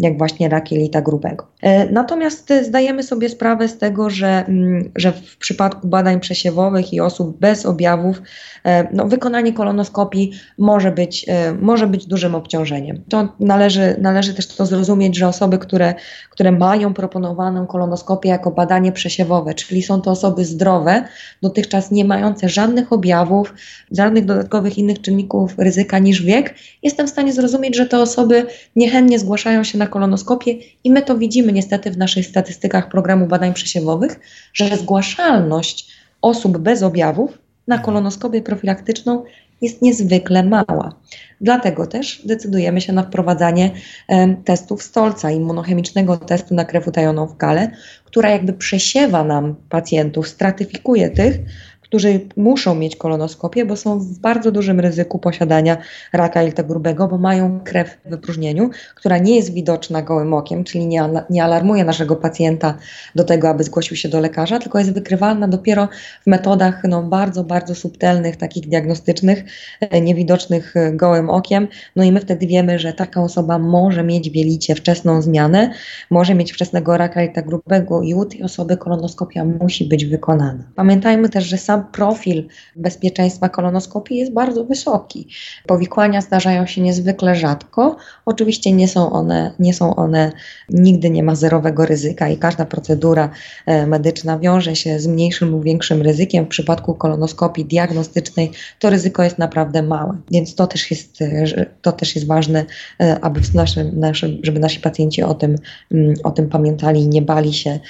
jak 0.00 0.18
właśnie 0.18 0.48
rak 0.48 0.72
jelita 0.72 1.00
grubego. 1.02 1.46
E, 1.62 1.92
natomiast 1.92 2.52
zdajemy 2.62 3.02
sobie 3.02 3.28
sprawę 3.28 3.68
z 3.68 3.78
tego, 3.78 4.10
że, 4.10 4.44
mm, 4.48 4.90
że 4.96 5.12
w 5.12 5.36
przypadku 5.36 5.88
badań 5.88 6.20
przesiewowych 6.20 6.92
i 6.92 7.00
osób 7.00 7.38
bez 7.38 7.66
objawów, 7.66 8.22
e, 8.64 8.88
no, 8.92 9.06
wykonanie 9.06 9.52
kolonoskopii 9.52 10.32
może 10.58 10.92
być, 10.92 11.24
e, 11.28 11.52
może 11.52 11.86
być 11.86 12.06
dużym 12.06 12.34
obciążeniem. 12.34 13.02
To 13.08 13.28
należy, 13.40 13.96
należy 14.00 14.34
też 14.34 14.46
to 14.46 14.66
zrozumieć, 14.66 15.16
że 15.16 15.28
osoby, 15.28 15.58
które, 15.58 15.94
które 16.30 16.52
mają 16.52 16.94
proponowaną 16.94 17.66
kolonoskopię 17.66 18.28
jako 18.28 18.50
badanie 18.50 18.92
przesiewowe, 18.92 19.54
czyli 19.54 19.82
są 19.82 20.00
to 20.00 20.10
osoby 20.10 20.44
zdrowe, 20.44 21.04
dotychczas 21.42 21.90
nie 21.90 22.04
mające 22.04 22.48
żadnych 22.48 22.92
objawów, 22.92 23.54
żadnych 23.92 24.24
dodatkowych 24.24 24.78
innych 24.78 25.00
czynników 25.00 25.54
ryzyka, 25.58 25.75
niż 26.02 26.22
wiek, 26.22 26.54
jestem 26.82 27.06
w 27.06 27.10
stanie 27.10 27.32
zrozumieć, 27.32 27.76
że 27.76 27.86
te 27.86 28.00
osoby 28.00 28.46
niechętnie 28.76 29.18
zgłaszają 29.18 29.64
się 29.64 29.78
na 29.78 29.86
kolonoskopię 29.86 30.54
i 30.84 30.90
my 30.90 31.02
to 31.02 31.18
widzimy 31.18 31.52
niestety 31.52 31.90
w 31.90 31.98
naszych 31.98 32.26
statystykach 32.26 32.88
programu 32.88 33.26
badań 33.26 33.54
przesiewowych, 33.54 34.20
że 34.54 34.76
zgłaszalność 34.76 35.88
osób 36.22 36.58
bez 36.58 36.82
objawów 36.82 37.38
na 37.68 37.78
kolonoskopię 37.78 38.42
profilaktyczną 38.42 39.24
jest 39.62 39.82
niezwykle 39.82 40.42
mała. 40.42 40.94
Dlatego 41.40 41.86
też 41.86 42.22
decydujemy 42.24 42.80
się 42.80 42.92
na 42.92 43.02
wprowadzanie 43.02 43.70
e, 44.08 44.36
testów 44.44 44.82
stolca, 44.82 45.30
immunochemicznego 45.30 46.16
testu 46.16 46.54
na 46.54 46.64
krew 46.64 46.88
utajoną 46.88 47.26
w 47.26 47.36
kale, 47.36 47.70
która 48.04 48.30
jakby 48.30 48.52
przesiewa 48.52 49.24
nam 49.24 49.54
pacjentów, 49.68 50.28
stratyfikuje 50.28 51.10
tych, 51.10 51.38
którzy 51.86 52.20
muszą 52.36 52.74
mieć 52.74 52.96
kolonoskopię, 52.96 53.64
bo 53.64 53.76
są 53.76 53.98
w 53.98 54.18
bardzo 54.18 54.52
dużym 54.52 54.80
ryzyku 54.80 55.18
posiadania 55.18 55.76
raka 56.12 56.42
jelita 56.42 56.62
grubego, 56.62 57.08
bo 57.08 57.18
mają 57.18 57.60
krew 57.64 57.98
w 58.04 58.10
wypróżnieniu, 58.10 58.70
która 58.94 59.18
nie 59.18 59.36
jest 59.36 59.52
widoczna 59.52 60.02
gołym 60.02 60.34
okiem, 60.34 60.64
czyli 60.64 60.86
nie, 60.86 61.08
nie 61.30 61.44
alarmuje 61.44 61.84
naszego 61.84 62.16
pacjenta 62.16 62.78
do 63.14 63.24
tego, 63.24 63.48
aby 63.48 63.64
zgłosił 63.64 63.96
się 63.96 64.08
do 64.08 64.20
lekarza, 64.20 64.58
tylko 64.58 64.78
jest 64.78 64.92
wykrywalna 64.92 65.48
dopiero 65.48 65.88
w 66.22 66.26
metodach 66.26 66.82
no, 66.84 67.02
bardzo, 67.02 67.44
bardzo 67.44 67.74
subtelnych, 67.74 68.36
takich 68.36 68.68
diagnostycznych, 68.68 69.44
e, 69.80 70.00
niewidocznych 70.00 70.76
e, 70.76 70.92
gołym 70.92 71.30
okiem. 71.30 71.68
No 71.96 72.04
i 72.04 72.12
my 72.12 72.20
wtedy 72.20 72.46
wiemy, 72.46 72.78
że 72.78 72.92
taka 72.92 73.22
osoba 73.22 73.58
może 73.58 74.02
mieć 74.02 74.30
bielicie, 74.30 74.74
wczesną 74.74 75.22
zmianę, 75.22 75.70
może 76.10 76.34
mieć 76.34 76.52
wczesnego 76.52 76.96
raka 76.96 77.22
jelita 77.22 77.42
grubego 77.42 78.02
i 78.02 78.14
u 78.14 78.24
tej 78.24 78.42
osoby 78.42 78.76
kolonoskopia 78.76 79.44
musi 79.44 79.84
być 79.84 80.04
wykonana. 80.04 80.64
Pamiętajmy 80.74 81.28
też, 81.28 81.44
że 81.44 81.58
sam 81.58 81.75
sam 81.76 81.92
profil 81.92 82.48
bezpieczeństwa 82.76 83.48
kolonoskopii 83.48 84.18
jest 84.18 84.32
bardzo 84.32 84.64
wysoki. 84.64 85.28
Powikłania 85.66 86.20
zdarzają 86.20 86.66
się 86.66 86.80
niezwykle 86.80 87.34
rzadko. 87.34 87.96
Oczywiście 88.26 88.72
nie 88.72 88.88
są 88.88 89.12
one, 89.12 89.52
nie 89.58 89.74
są 89.74 89.96
one 89.96 90.32
nigdy 90.68 91.10
nie 91.10 91.22
ma 91.22 91.34
zerowego 91.34 91.86
ryzyka 91.86 92.28
i 92.28 92.36
każda 92.36 92.64
procedura 92.64 93.30
e, 93.66 93.86
medyczna 93.86 94.38
wiąże 94.38 94.76
się 94.76 95.00
z 95.00 95.06
mniejszym 95.06 95.50
lub 95.50 95.64
większym 95.64 96.02
ryzykiem. 96.02 96.44
W 96.44 96.48
przypadku 96.48 96.94
kolonoskopii 96.94 97.64
diagnostycznej 97.64 98.50
to 98.78 98.90
ryzyko 98.90 99.22
jest 99.22 99.38
naprawdę 99.38 99.82
małe, 99.82 100.16
więc 100.30 100.54
to 100.54 100.66
też 100.66 100.90
jest, 100.90 101.22
e, 101.22 101.66
to 101.82 101.92
też 101.92 102.14
jest 102.14 102.26
ważne, 102.26 102.64
e, 103.00 103.18
aby 103.20 103.40
naszym, 103.54 104.00
naszym, 104.00 104.38
żeby 104.42 104.60
nasi 104.60 104.80
pacjenci 104.80 105.22
o 105.22 105.34
tym, 105.34 105.56
mm, 105.92 106.14
o 106.24 106.30
tym 106.30 106.48
pamiętali 106.48 107.00
i 107.00 107.08
nie 107.08 107.22
bali 107.22 107.52
się, 107.52 107.80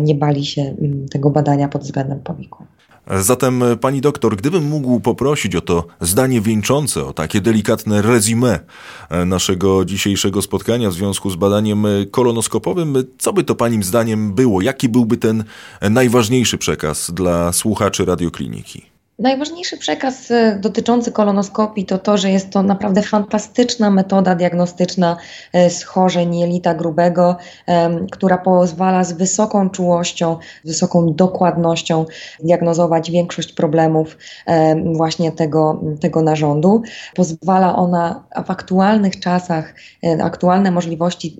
nie 0.00 0.14
bali 0.14 0.46
się 0.46 0.62
mm, 0.62 1.08
tego 1.08 1.30
badania 1.30 1.68
pod 1.68 1.82
względem 1.82 2.20
powikłań. 2.20 2.79
Zatem, 3.06 3.62
pani 3.80 4.00
doktor, 4.00 4.36
gdybym 4.36 4.64
mógł 4.64 5.00
poprosić 5.00 5.56
o 5.56 5.60
to 5.60 5.86
zdanie 6.00 6.40
wieńczące, 6.40 7.04
o 7.04 7.12
takie 7.12 7.40
delikatne 7.40 8.02
rezime 8.02 8.60
naszego 9.26 9.84
dzisiejszego 9.84 10.42
spotkania 10.42 10.90
w 10.90 10.94
związku 10.94 11.30
z 11.30 11.36
badaniem 11.36 11.86
kolonoskopowym, 12.10 12.94
co 13.18 13.32
by 13.32 13.44
to 13.44 13.54
panim 13.54 13.82
zdaniem 13.82 14.34
było? 14.34 14.60
Jaki 14.60 14.88
byłby 14.88 15.16
ten 15.16 15.44
najważniejszy 15.90 16.58
przekaz 16.58 17.10
dla 17.10 17.52
słuchaczy 17.52 18.04
radiokliniki? 18.04 18.89
Najważniejszy 19.20 19.76
przekaz 19.76 20.30
e, 20.30 20.58
dotyczący 20.60 21.12
kolonoskopii 21.12 21.86
to 21.86 21.98
to, 21.98 22.16
że 22.16 22.30
jest 22.30 22.50
to 22.50 22.62
naprawdę 22.62 23.02
fantastyczna 23.02 23.90
metoda 23.90 24.34
diagnostyczna 24.34 25.16
e, 25.52 25.70
schorzeń 25.70 26.38
jelita 26.38 26.74
grubego, 26.74 27.36
która 28.12 28.38
pozwala 28.38 29.04
z 29.04 29.12
wysoką 29.12 29.70
czułością, 29.70 30.36
wysoką 30.64 31.12
dokładnością 31.14 32.04
diagnozować 32.42 33.10
większość 33.10 33.52
problemów 33.52 34.18
właśnie 34.94 35.32
tego, 35.32 35.80
tego 36.00 36.22
narządu. 36.22 36.82
Pozwala 37.14 37.76
ona 37.76 38.24
w 38.46 38.50
aktualnych 38.50 39.20
czasach, 39.20 39.74
e, 40.04 40.24
aktualne 40.24 40.70
możliwości 40.70 41.38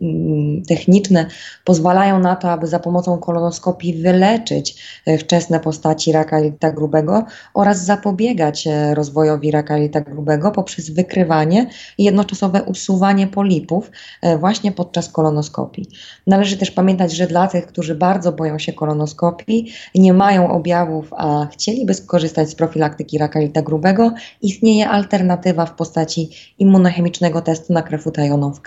techniczne 0.68 1.26
pozwalają 1.64 2.18
na 2.18 2.36
to, 2.36 2.50
aby 2.50 2.66
za 2.66 2.78
pomocą 2.78 3.18
kolonoskopii 3.18 4.02
wyleczyć 4.02 5.00
wczesne 5.18 5.60
postaci 5.60 6.12
raka 6.12 6.38
jelita 6.38 6.72
grubego 6.72 7.24
oraz 7.54 7.69
oraz 7.70 7.84
zapobiegać 7.84 8.66
e, 8.66 8.94
rozwojowi 8.94 9.50
raka 9.50 9.76
jelita 9.76 10.00
grubego 10.00 10.50
poprzez 10.50 10.90
wykrywanie 10.90 11.66
i 11.98 12.04
jednoczasowe 12.04 12.62
usuwanie 12.62 13.26
polipów 13.26 13.90
e, 14.22 14.38
właśnie 14.38 14.72
podczas 14.72 15.08
kolonoskopii. 15.08 15.86
Należy 16.26 16.56
też 16.56 16.70
pamiętać, 16.70 17.12
że 17.12 17.26
dla 17.26 17.48
tych, 17.48 17.66
którzy 17.66 17.94
bardzo 17.94 18.32
boją 18.32 18.58
się 18.58 18.72
kolonoskopii, 18.72 19.72
nie 19.94 20.12
mają 20.12 20.52
objawów, 20.52 21.12
a 21.16 21.46
chcieliby 21.52 21.94
skorzystać 21.94 22.50
z 22.50 22.54
profilaktyki 22.54 23.18
raka 23.18 23.40
jelita 23.40 23.62
grubego, 23.62 24.12
istnieje 24.42 24.88
alternatywa 24.88 25.66
w 25.66 25.74
postaci 25.74 26.30
immunochemicznego 26.58 27.42
testu 27.42 27.72
na 27.72 27.82
krew 27.82 28.06
utajoną 28.06 28.52
w. 28.52 28.60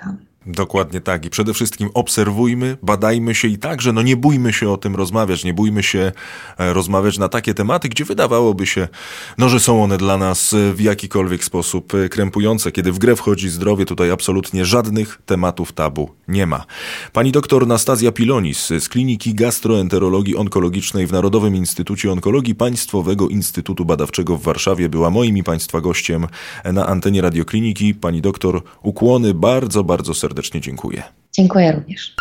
Dokładnie 0.45 1.01
tak. 1.01 1.25
I 1.25 1.29
przede 1.29 1.53
wszystkim 1.53 1.89
obserwujmy, 1.93 2.77
badajmy 2.81 3.35
się 3.35 3.47
i 3.47 3.57
także, 3.57 3.93
no 3.93 4.01
nie 4.01 4.17
bójmy 4.17 4.53
się 4.53 4.69
o 4.69 4.77
tym 4.77 4.95
rozmawiać, 4.95 5.43
nie 5.43 5.53
bójmy 5.53 5.83
się 5.83 6.11
e, 6.57 6.73
rozmawiać 6.73 7.17
na 7.17 7.29
takie 7.29 7.53
tematy, 7.53 7.89
gdzie 7.89 8.05
wydawałoby 8.05 8.65
się, 8.65 8.87
no, 9.37 9.49
że 9.49 9.59
są 9.59 9.83
one 9.83 9.97
dla 9.97 10.17
nas 10.17 10.53
e, 10.53 10.73
w 10.73 10.81
jakikolwiek 10.81 11.43
sposób 11.43 11.93
e, 11.93 12.09
krępujące. 12.09 12.71
Kiedy 12.71 12.91
w 12.91 12.99
grę 12.99 13.15
wchodzi 13.15 13.49
zdrowie, 13.49 13.85
tutaj 13.85 14.11
absolutnie 14.11 14.65
żadnych 14.65 15.21
tematów 15.25 15.71
tabu 15.71 16.09
nie 16.27 16.45
ma. 16.45 16.65
Pani 17.13 17.31
doktor 17.31 17.67
Nastazja 17.67 18.11
Pilonis 18.11 18.67
z 18.79 18.89
Kliniki 18.89 19.33
Gastroenterologii 19.33 20.37
Onkologicznej 20.37 21.07
w 21.07 21.11
Narodowym 21.11 21.55
Instytucie 21.55 22.11
Onkologii 22.11 22.55
Państwowego 22.55 23.27
Instytutu 23.27 23.85
Badawczego 23.85 24.37
w 24.37 24.43
Warszawie 24.43 24.89
była 24.89 25.09
moim 25.09 25.37
i 25.37 25.43
Państwa 25.43 25.81
gościem 25.81 26.27
na 26.73 26.87
antenie 26.87 27.21
radiokliniki. 27.21 27.93
Pani 27.93 28.21
doktor, 28.21 28.61
ukłony 28.81 29.33
bardzo, 29.33 29.83
bardzo 29.83 30.13
serdecznie 30.13 30.32
serdecznie 30.33 30.61
dziękuję. 30.61 31.03
Dziękuję 31.33 31.71
również. 31.71 32.15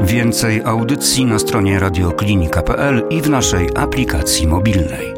Więcej 0.00 0.62
audycji 0.64 1.24
na 1.24 1.38
stronie 1.38 1.78
radioklinika.pl 1.78 3.02
i 3.10 3.22
w 3.22 3.30
naszej 3.30 3.68
aplikacji 3.76 4.46
mobilnej. 4.46 5.15